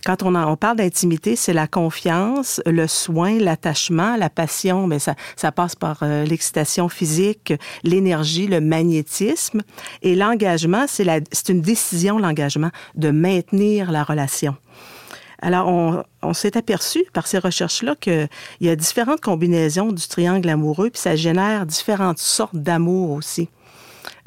[0.05, 4.99] Quand on, en, on parle d'intimité, c'est la confiance, le soin, l'attachement, la passion, mais
[4.99, 7.53] ça, ça passe par euh, l'excitation physique,
[7.85, 9.63] l'énergie, le magnétisme.
[10.03, 14.57] Et l'engagement, c'est une décision, l'engagement, de maintenir la relation.
[15.41, 18.29] Alors, on, s'est aperçu par ces recherches-là qu'il
[18.61, 23.49] y a différentes combinaisons du triangle amoureux, puis ça génère différentes sortes d'amour aussi.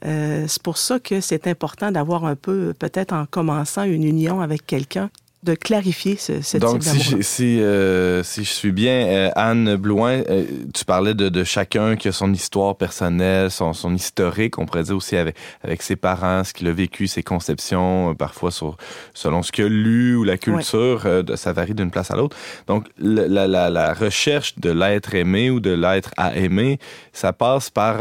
[0.05, 4.41] Euh, c'est pour ça que c'est important d'avoir un peu, peut-être en commençant une union
[4.41, 5.09] avec quelqu'un,
[5.43, 9.75] de clarifier ce, ce Donc, type si, si, euh, si, je suis bien, euh, Anne
[9.75, 14.59] Blouin, euh, tu parlais de, de, chacun qui a son histoire personnelle, son, son, historique,
[14.59, 18.51] on pourrait dire aussi avec, avec ses parents, ce qu'il a vécu, ses conceptions, parfois
[18.51, 18.77] sur,
[19.15, 21.37] selon ce qu'il a lu ou la culture, ouais.
[21.37, 22.37] ça varie d'une place à l'autre.
[22.67, 26.77] Donc, la, la, la, recherche de l'être aimé ou de l'être à aimer,
[27.13, 27.97] ça passe par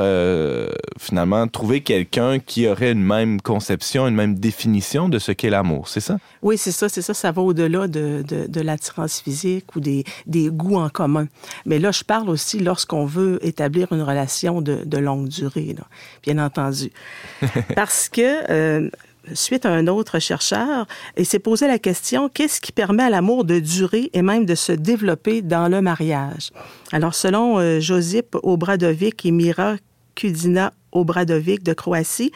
[0.98, 5.88] finalement trouver quelqu'un qui aurait une même conception, une même définition de ce qu'est l'amour,
[5.88, 6.18] c'est ça?
[6.42, 7.14] Oui, c'est ça, c'est ça.
[7.14, 11.26] Ça va au-delà de, de, de l'attirance physique ou des, des, goûts en commun.
[11.66, 15.84] Mais là, je parle aussi lorsqu'on veut établir une relation de, de longue durée, là,
[16.22, 16.90] bien entendu.
[17.74, 18.90] Parce que, euh,
[19.34, 23.44] suite à un autre chercheur, il s'est posé la question qu'est-ce qui permet à l'amour
[23.44, 26.50] de durer et même de se développer dans le mariage?
[26.92, 29.76] Alors, selon euh, Josip Obradovic et Mira
[30.14, 32.32] Kudina Obradovic de Croatie,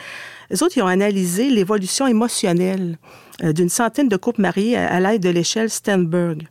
[0.51, 2.99] les autres, ils ont analysé l'évolution émotionnelle
[3.43, 6.47] euh, d'une centaine de couples mariés à, à l'aide de l'échelle Sternberg.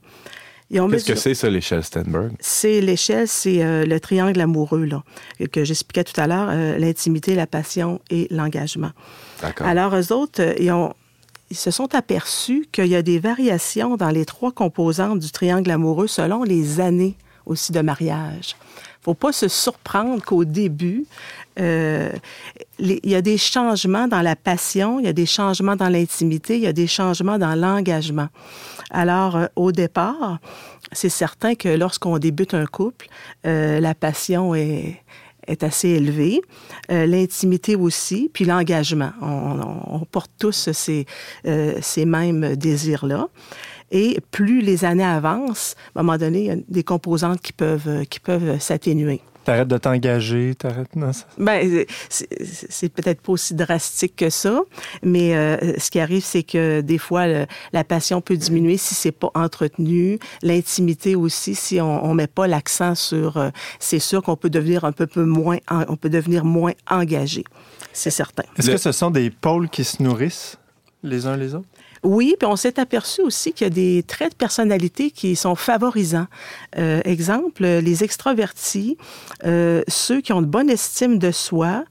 [0.72, 2.32] Qu'est-ce que c'est ça, l'échelle Sternberg?
[2.40, 5.04] C'est l'échelle, c'est euh, le triangle amoureux là,
[5.52, 8.90] que j'expliquais tout à l'heure, euh, l'intimité, la passion et l'engagement.
[9.40, 9.68] D'accord.
[9.68, 10.94] Alors, eux autres, euh, ils, ont,
[11.52, 15.70] ils se sont aperçus qu'il y a des variations dans les trois composantes du triangle
[15.70, 18.56] amoureux selon les années aussi de mariage.
[19.02, 21.06] faut pas se surprendre qu'au début,
[21.60, 22.12] euh,
[22.80, 26.56] il y a des changements dans la passion, il y a des changements dans l'intimité,
[26.56, 28.30] il y a des changements dans l'engagement.
[28.90, 30.40] Alors, euh, au départ,
[30.92, 33.08] c'est certain que lorsqu'on débute un couple,
[33.46, 35.02] euh, la passion est
[35.62, 36.42] assez élevée,
[36.90, 39.12] l'intimité aussi, puis l'engagement.
[39.22, 43.28] On, porte tous ces mêmes désirs-là.
[43.96, 47.54] Et plus les années avancent, à un moment donné, il y a des composantes qui
[47.54, 49.22] peuvent, qui peuvent s'atténuer.
[49.46, 50.96] T'arrêtes de t'engager, t'arrêtes...
[50.96, 51.26] Non, ça...
[51.38, 54.62] Ben, c'est peut-être pas aussi drastique que ça,
[55.04, 58.96] mais euh, ce qui arrive, c'est que des fois, le, la passion peut diminuer si
[58.96, 63.38] c'est pas entretenu, l'intimité aussi, si on, on met pas l'accent sur...
[63.38, 65.58] Euh, c'est sûr qu'on peut devenir un peu, peu moins...
[65.70, 67.44] On peut devenir moins engagé,
[67.92, 68.44] c'est certain.
[68.58, 70.58] Est-ce que ce sont des pôles qui se nourrissent
[71.04, 71.68] les uns les autres?
[72.04, 75.56] Oui, puis on s'est aperçu aussi qu'il y a des traits de personnalité qui sont
[75.56, 76.28] favorisants.
[76.78, 78.98] Euh, exemple, les extravertis,
[79.46, 81.86] euh, ceux qui ont de bonne estime de soi,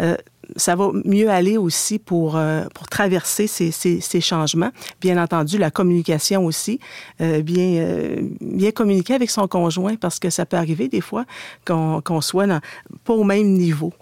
[0.00, 0.16] euh,
[0.56, 4.70] ça va mieux aller aussi pour, euh, pour traverser ces, ces, ces, changements.
[5.00, 6.80] Bien entendu, la communication aussi,
[7.20, 11.24] euh, bien, euh, bien communiquer avec son conjoint parce que ça peut arriver des fois
[11.66, 12.60] qu'on qu soit dans,
[13.04, 13.92] pas au même niveau.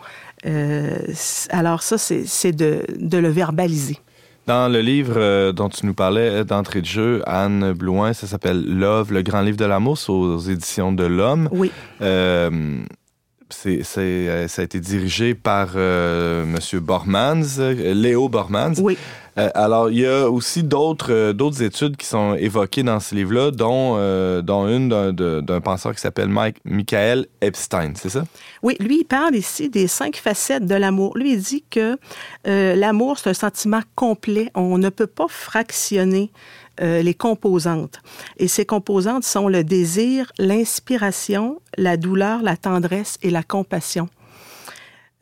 [0.45, 0.99] Euh,
[1.51, 3.99] alors ça, c'est de, de le verbaliser.
[4.47, 8.65] Dans le livre euh, dont tu nous parlais d'entrée de jeu, Anne Blouin, ça s'appelle
[8.65, 11.49] Love, le grand livre de l'amour, aux éditions de l'Homme.
[11.51, 11.73] Oui.
[12.01, 12.79] Euh,
[13.51, 16.81] c'est, euh, ça a été dirigé par euh, M.
[16.81, 18.75] Bormans, euh, Léo Bormans.
[18.79, 18.97] Oui.
[19.39, 23.15] Euh, alors, il y a aussi d'autres, euh, d'autres études qui sont évoquées dans ce
[23.15, 26.31] livre-là, dont, euh, dont une d'un, penseur qui s'appelle
[26.65, 28.25] Michael Epstein, c'est ça?
[28.63, 31.17] Oui, lui, il parle ici des cinq facettes de l'amour.
[31.19, 31.99] Lui, il dit que
[32.45, 34.51] l'amour, c'est un sentiment complet.
[34.55, 36.31] On ne peut pas fractionner
[36.81, 38.01] les composantes.
[38.37, 44.09] Et ces composantes sont le désir, l'inspiration, la douleur, la tendresse et la compassion.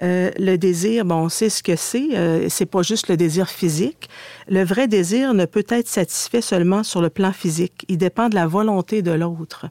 [0.04, 2.16] Euh, le désir, bon, on sait ce que c'est.
[2.16, 4.10] Euh, c'est pas juste le désir physique.
[4.48, 7.84] Le vrai désir ne peut être satisfait seulement sur le plan physique.
[7.88, 9.66] Il dépend de la volonté de l'autre.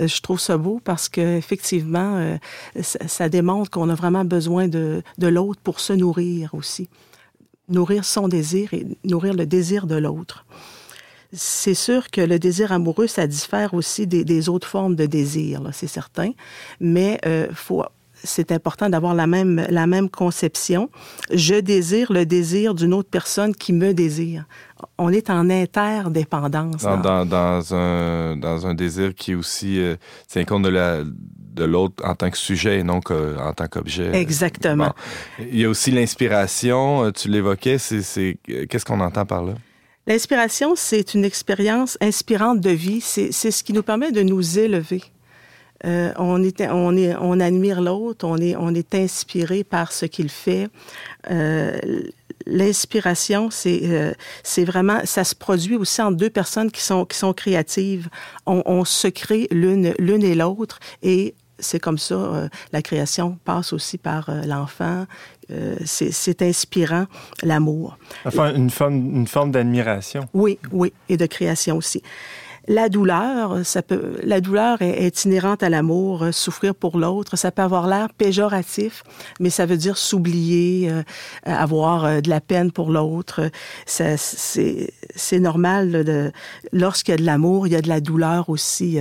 [0.00, 2.36] Euh, je trouve ça beau parce que effectivement, euh,
[2.82, 6.88] ça, démontre qu'on a vraiment besoin de, de l'autre pour se nourrir aussi.
[7.68, 10.46] Nourrir son désir et nourrir le désir de l'autre.
[11.34, 15.86] C'est sûr que le désir amoureux, ça diffère aussi des, autres formes de désir, c'est
[15.86, 16.30] certain.
[16.80, 17.20] Mais
[17.52, 17.84] faut,
[18.24, 20.90] c'est important d'avoir la même, la même conception.
[21.32, 24.44] Je désire le désir d'une autre personne qui me désire.
[24.96, 26.82] On est en interdépendance.
[26.82, 26.96] Dans, là.
[26.96, 29.96] dans, dans un, dans un désir qui aussi euh,
[30.28, 33.66] tient compte de, la, de l'autre en tant que sujet et non que- en tant
[33.66, 34.10] qu'objet.
[34.14, 34.88] Exactement.
[35.38, 35.44] Bon.
[35.50, 38.38] Il y a aussi l'inspiration, euh, tu l'évoquais, c'est,
[38.68, 39.54] qu'est-ce qu'on entend par là?
[40.06, 43.02] L'inspiration, c'est une expérience inspirante de vie.
[43.02, 45.02] C'est c'est ce qui nous permet de nous élever.
[45.84, 50.06] Euh, on, est, on, est, on admire l'autre, on est, on est inspiré par ce
[50.06, 50.68] qu'il fait.
[51.30, 51.78] Euh,
[52.46, 57.18] L'inspiration, c'est euh, c'est vraiment, ça se produit aussi entre deux personnes qui sont, qui
[57.18, 58.08] sont créatives.
[58.46, 63.72] On, on se crée l'une et l'autre et c'est comme ça, euh, la création passe
[63.72, 65.06] aussi par euh, l'enfant.
[65.50, 67.06] Euh, c'est c'est inspirant,
[67.42, 67.96] l'amour.
[68.24, 70.28] Enfin, une forme, une forme d'admiration.
[70.34, 72.02] Oui, oui, et de création aussi.
[72.68, 77.36] La douleur, ça peut, la douleur est, inhérente à l'amour, euh, souffrir pour l'autre.
[77.36, 79.04] Ça peut avoir l'air péjoratif,
[79.40, 81.02] mais ça veut dire s'oublier, euh,
[81.46, 83.50] avoir euh, de la peine pour l'autre.
[83.86, 86.32] C'est normal.
[86.72, 88.98] Lorsqu'il y a de l'amour, il y a de la douleur aussi.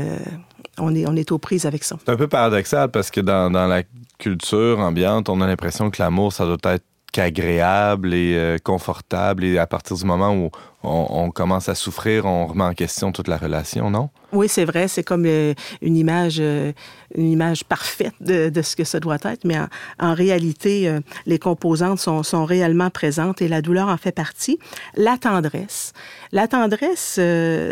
[0.77, 1.97] on, est, on est aux prises avec ça.
[2.05, 3.83] C'est un peu paradoxal parce que dans, dans la
[4.17, 9.43] culture ambiante, on a l'impression que l'amour, ça doit être qu'agréable et confortable.
[9.43, 10.51] Et à partir du moment où
[10.87, 14.09] on, commence à souffrir, on remet en question toute la relation, non?
[14.33, 16.73] Oui, c'est vrai, c'est comme euh, une image, euh,
[17.15, 19.57] une image parfaite de, ce que ça doit être, mais
[19.99, 24.59] en, réalité, euh, les composantes sont, réellement présentes et la douleur en fait partie.
[24.95, 25.93] La tendresse,
[26.31, 27.19] la tendresse,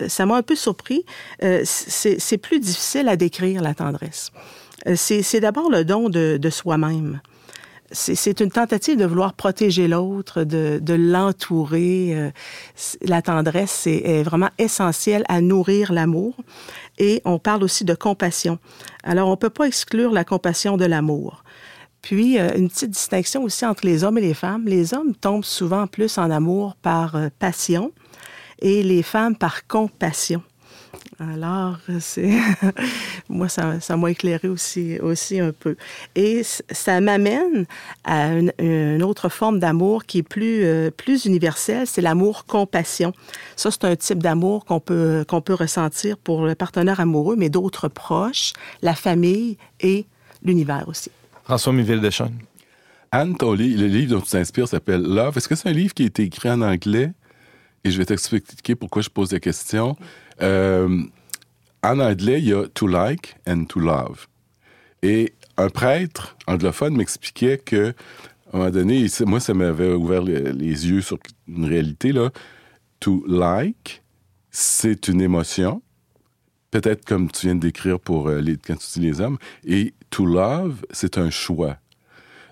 [0.07, 1.05] ça m'a un peu surpris.
[1.39, 4.31] C'est plus difficile à décrire la tendresse.
[4.95, 7.21] C'est d'abord le don de soi-même
[7.95, 12.13] c'est une tentative de vouloir protéger l'autre, de, l'entourer.
[12.15, 12.29] Euh,
[13.01, 16.35] La tendresse c'est- est vraiment essentielle à nourrir l'amour.
[16.97, 18.59] Et on parle aussi de compassion.
[19.03, 21.43] Alors, on peut pas exclure la compassion de l'amour.
[22.01, 24.65] Puis, euh, une petite distinction aussi entre les hommes et les femmes.
[24.67, 27.91] Les hommes tombent souvent plus en amour par euh, passion
[28.59, 30.43] et les femmes par compassion.
[31.19, 32.31] Alors, c'est
[33.29, 35.75] moi, ça, ça m'a éclairé aussi, aussi un peu.
[36.15, 37.65] Et ça m'amène
[38.03, 43.13] à une, une autre forme d'amour qui est plus, euh, plus universelle, c'est l'amour-compassion.
[43.55, 47.49] Ça, c'est un type d'amour qu'on peut, qu'on peut ressentir pour le partenaire amoureux, mais
[47.49, 50.05] d'autres proches, la famille et
[50.43, 51.11] l'univers aussi.
[51.43, 52.37] François Miville Deschênes.
[53.11, 55.37] Anne, ton li- le livre dont tu t'inspires s'appelle Love.
[55.37, 57.13] Est-ce que c'est un livre qui a été écrit en anglais?
[57.83, 59.95] Et je vais t'expliquer pourquoi je pose la question.
[60.41, 61.03] Euh,
[61.83, 64.27] en anglais, il y a to like and to love.
[65.01, 67.93] Et un prêtre anglophone m'expliquait que,
[68.51, 71.17] à un moment donné, moi, ça m'avait ouvert les, les yeux sur
[71.47, 72.31] une réalité, là.
[73.01, 74.01] To like,
[74.49, 75.81] c'est une émotion.
[76.71, 79.37] Peut-être comme tu viens de décrire pour euh, les, quand tu dis les hommes.
[79.65, 81.77] Et to love, c'est un choix.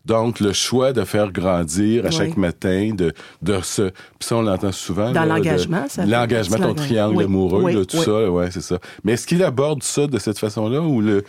[0.05, 2.13] Donc, le choix de faire grandir à Oui.
[2.13, 3.83] chaque matin, de, de se...
[3.83, 3.93] Puis
[4.27, 5.11] ça, on l'entend souvent.
[5.11, 8.79] Dans l'engagement, ça L'engagement, ton triangle oui, amoureux, oui, là, tout ça, ouais, c'est ça.
[9.05, 11.23] Mais est-ce qu'il aborde ça de cette façon-là ou le...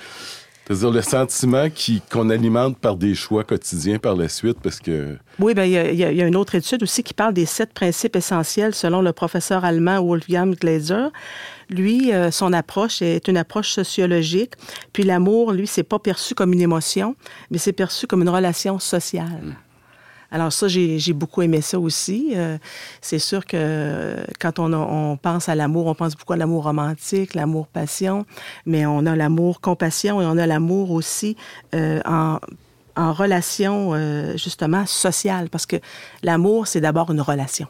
[0.66, 1.66] C'est-à-dire le sentiment
[2.10, 5.18] qu'on alimente par des choix quotidiens par la suite, parce que...
[5.38, 8.16] Oui, ben, il, y a, y une autre étude aussi qui parle des sept principes
[8.16, 11.08] essentiels selon le professeur allemand Wolfgang Glaser.
[11.68, 14.54] Lui, euh, son approche est une approche sociologique.
[14.94, 17.14] Puis l'amour, lui, c'est pas perçu comme une émotion,
[17.50, 19.56] mais c'est perçu comme une relation sociale.
[20.34, 22.32] Alors ça, j'ai beaucoup aimé ça aussi.
[22.34, 22.58] Euh,
[23.00, 27.34] c'est sûr que quand on, on pense à l'amour, on pense beaucoup à l'amour romantique,
[27.34, 28.26] l'amour passion,
[28.66, 31.36] mais on a l'amour compassion et on a l'amour aussi
[31.72, 32.40] euh, en,
[32.96, 35.76] en relation euh, justement sociale, parce que
[36.24, 37.68] l'amour, c'est d'abord une relation.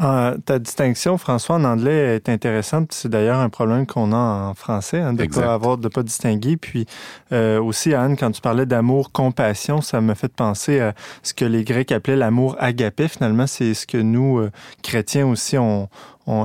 [0.00, 2.92] Euh, ta distinction, François, en anglais est intéressante.
[2.92, 4.16] C'est d'ailleurs un problème qu'on a
[4.50, 6.56] en français, hein, de ne pas avoir, de pas distinguer.
[6.56, 6.86] Puis
[7.32, 11.44] euh, aussi, Anne, quand tu parlais d'amour, compassion, ça me fait penser à ce que
[11.44, 13.08] les Grecs appelaient l'amour agapé.
[13.08, 14.50] Finalement, c'est ce que nous, euh,
[14.82, 15.88] chrétiens aussi, on,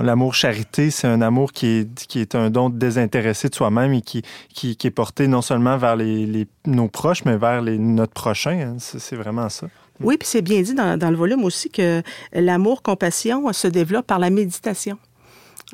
[0.02, 4.02] l'amour charité, c'est un amour qui est, qui est un don désintéressé de soi-même et
[4.02, 4.22] qui,
[4.54, 8.14] qui, qui est porté non seulement vers les, les- nos proches, mais vers les, notre
[8.14, 8.60] prochain.
[8.60, 8.76] hein.
[8.80, 9.68] C'est vraiment ça.
[10.00, 12.02] Oui, puis c'est bien dit dans, le volume aussi que
[12.34, 14.98] l'amour-compassion se développe par la méditation.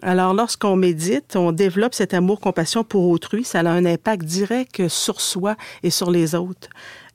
[0.01, 3.43] Alors, lorsqu'on médite, on développe cet amour-compassion pour autrui.
[3.43, 6.69] Ça a un impact direct sur soi et sur les autres.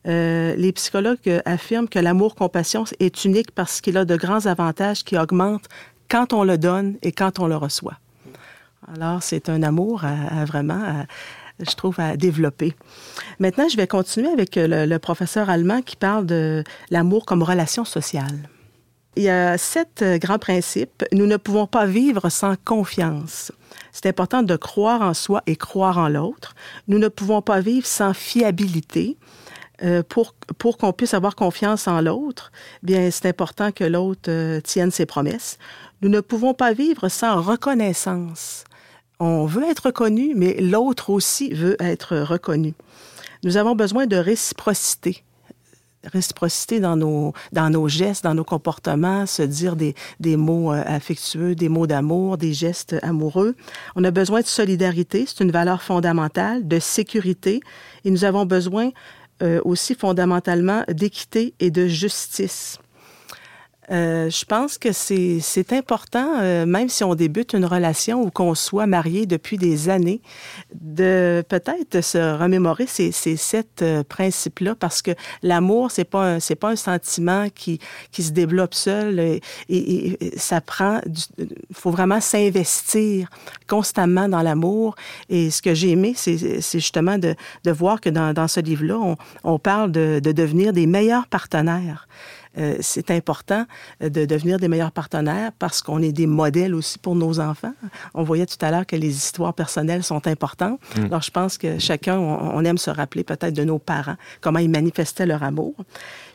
[0.06, 5.16] Euh, les psychologues affirment que l'amour-compassion est unique parce qu'il a de grands avantages qui
[5.16, 5.68] augmentent
[6.10, 7.98] quand on le donne et quand on le reçoit.
[8.94, 11.06] Alors, c'est un amour à, vraiment,
[11.60, 12.74] je trouve, à développer.
[13.38, 17.84] Maintenant, je vais continuer avec le, le professeur allemand qui parle de l'amour comme relation
[17.84, 18.48] sociale.
[19.16, 21.04] Il y a sept euh, grands principes.
[21.12, 23.52] Nous ne pouvons pas vivre sans confiance.
[23.92, 26.54] C'est important de croire en soi et croire en l'autre.
[26.88, 29.16] Nous ne pouvons pas vivre sans fiabilité.
[29.82, 32.52] Euh, pour pour qu'on puisse avoir confiance en l'autre,
[32.84, 35.58] bien c'est important que l'autre euh, tienne ses promesses.
[36.00, 38.64] Nous ne pouvons pas vivre sans reconnaissance.
[39.20, 42.74] On veut être reconnu, mais l'autre aussi veut être reconnu.
[43.44, 45.22] Nous avons besoin de réciprocité.
[46.04, 50.82] Réciprocité dans nos, dans nos gestes, dans nos comportements, se dire des, des mots euh,
[50.86, 53.54] affectueux, des mots d'amour, des gestes amoureux.
[53.96, 57.60] On a besoin de solidarité, c'est une valeur fondamentale, de sécurité,
[58.04, 58.90] et nous avons besoin
[59.42, 62.78] euh, aussi fondamentalement d'équité et de justice.
[63.90, 68.54] Euh, je pense que c'est important, euh, même si on débute une relation ou qu'on
[68.54, 70.20] soit marié depuis des années,
[70.74, 75.10] de peut-être se remémorer ces, ces sept euh, principes-là, parce que
[75.42, 77.78] l'amour, c'est pas c'est pas un sentiment qui
[78.10, 79.18] qui se développe seul.
[79.20, 81.00] Et, et- et ça prend,
[81.38, 83.28] il faut vraiment s'investir
[83.68, 84.94] constamment dans l'amour.
[85.28, 88.98] Et ce que j'ai aimé, c'est justement de, de voir que dans, dans ce livre-là,
[88.98, 92.08] on, on parle de, de devenir des meilleurs partenaires.
[92.56, 93.66] Euh, c'est important
[94.02, 97.74] euh, de devenir des meilleurs partenaires parce qu'on est des modèles aussi pour nos enfants.
[98.14, 100.80] On voyait tout à l'heure que les histoires personnelles sont importantes.
[100.96, 104.58] Alors, je pense que chacun, on, on aime se rappeler peut-être de nos parents, comment
[104.58, 105.74] ils manifestaient leur amour.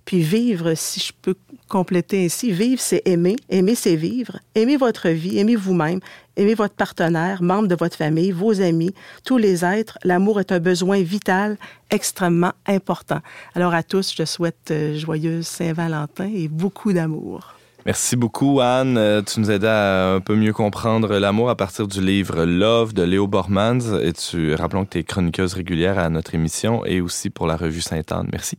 [0.05, 1.35] Puis vivre, si je peux
[1.67, 3.35] compléter ainsi, vivre, c'est aimer.
[3.49, 4.39] Aimer, c'est vivre.
[4.55, 5.99] Aimez votre vie, aimez vous-même,
[6.39, 8.93] aimez votre partenaire, membre de votre famille, vos amis,
[9.25, 9.97] tous les êtres.
[10.03, 11.57] L'amour est un besoin vital,
[11.91, 13.19] extrêmement important.
[13.55, 17.55] Alors à tous, je souhaite euh, joyeuse Saint-Valentin et beaucoup d'amour.
[17.85, 18.97] Merci beaucoup, Anne.
[18.97, 22.93] Euh, Tu nous aidais à un peu mieux comprendre l'amour à partir du livre Love
[22.93, 23.99] de Léo Bormans.
[24.01, 27.55] Et tu, rappelons que tu es chroniqueuse régulière à notre émission et aussi pour la
[27.55, 28.27] revue Sainte-Anne.
[28.31, 28.57] Merci.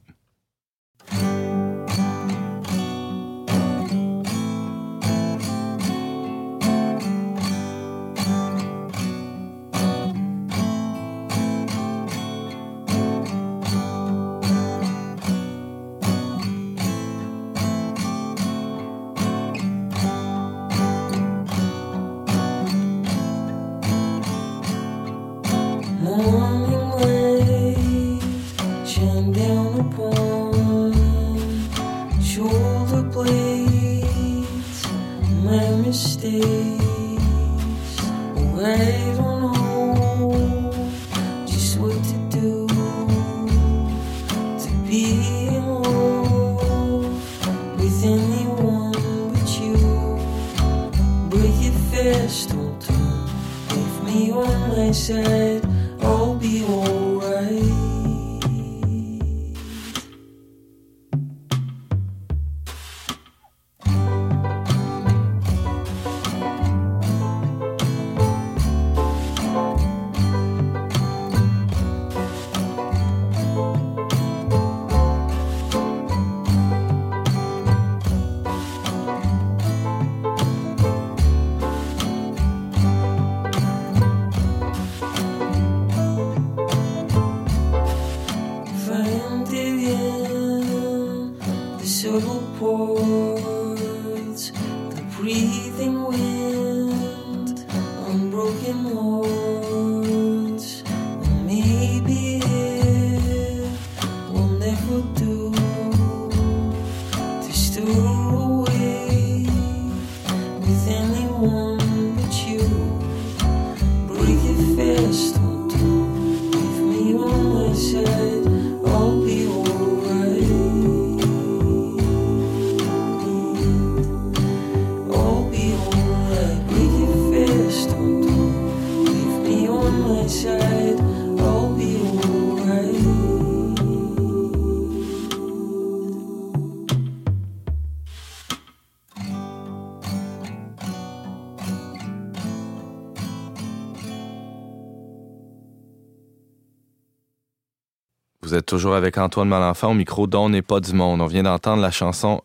[148.50, 151.20] Vous êtes toujours avec Antoine Malenfant au micro d'On n'est pas du monde.
[151.20, 152.42] On vient d'entendre la chanson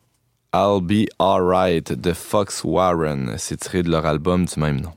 [0.53, 3.33] I'll Be Alright de Fox Warren.
[3.39, 4.91] C'est tiré de leur album du même nom.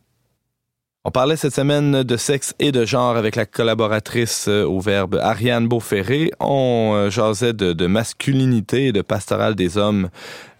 [1.07, 5.19] On parlait cette semaine de sexe et de genre avec la collaboratrice euh, au verbe
[5.23, 6.31] Ariane Beauferré.
[6.41, 10.11] On euh, jasait de, masculinité et de pastoral des hommes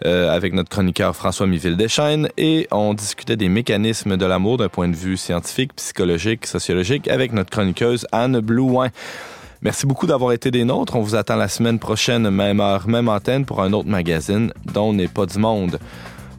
[0.03, 4.69] euh, avec notre chroniqueur François Miville Deschaines et on discutait des mécanismes de l'amour d'un
[4.69, 8.89] point de vue scientifique, psychologique, sociologique avec notre chroniqueuse Anne Blouin.
[9.61, 10.95] Merci beaucoup d'avoir été des nôtres.
[10.95, 14.93] On vous attend la semaine prochaine, même heure, même antenne pour un autre magazine dont
[14.93, 15.79] n'est pas du monde.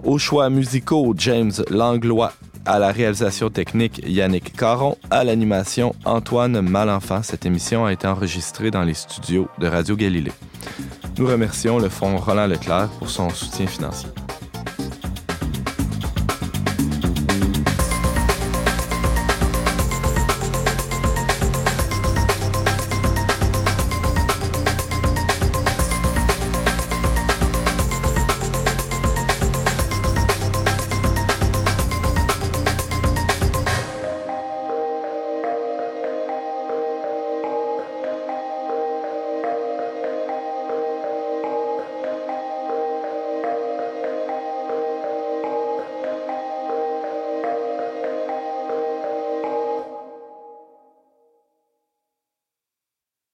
[0.02, 2.32] Aux choix musicaux, James Langlois.
[2.64, 4.96] À la réalisation technique, Yannick Caron.
[5.10, 7.22] À l'animation, Antoine Malenfant.
[7.22, 10.32] Cette émission a été enregistrée dans les studios de Radio Galilée.
[11.18, 14.08] Nous remercions le Fonds Roland Leclerc pour son soutien financier.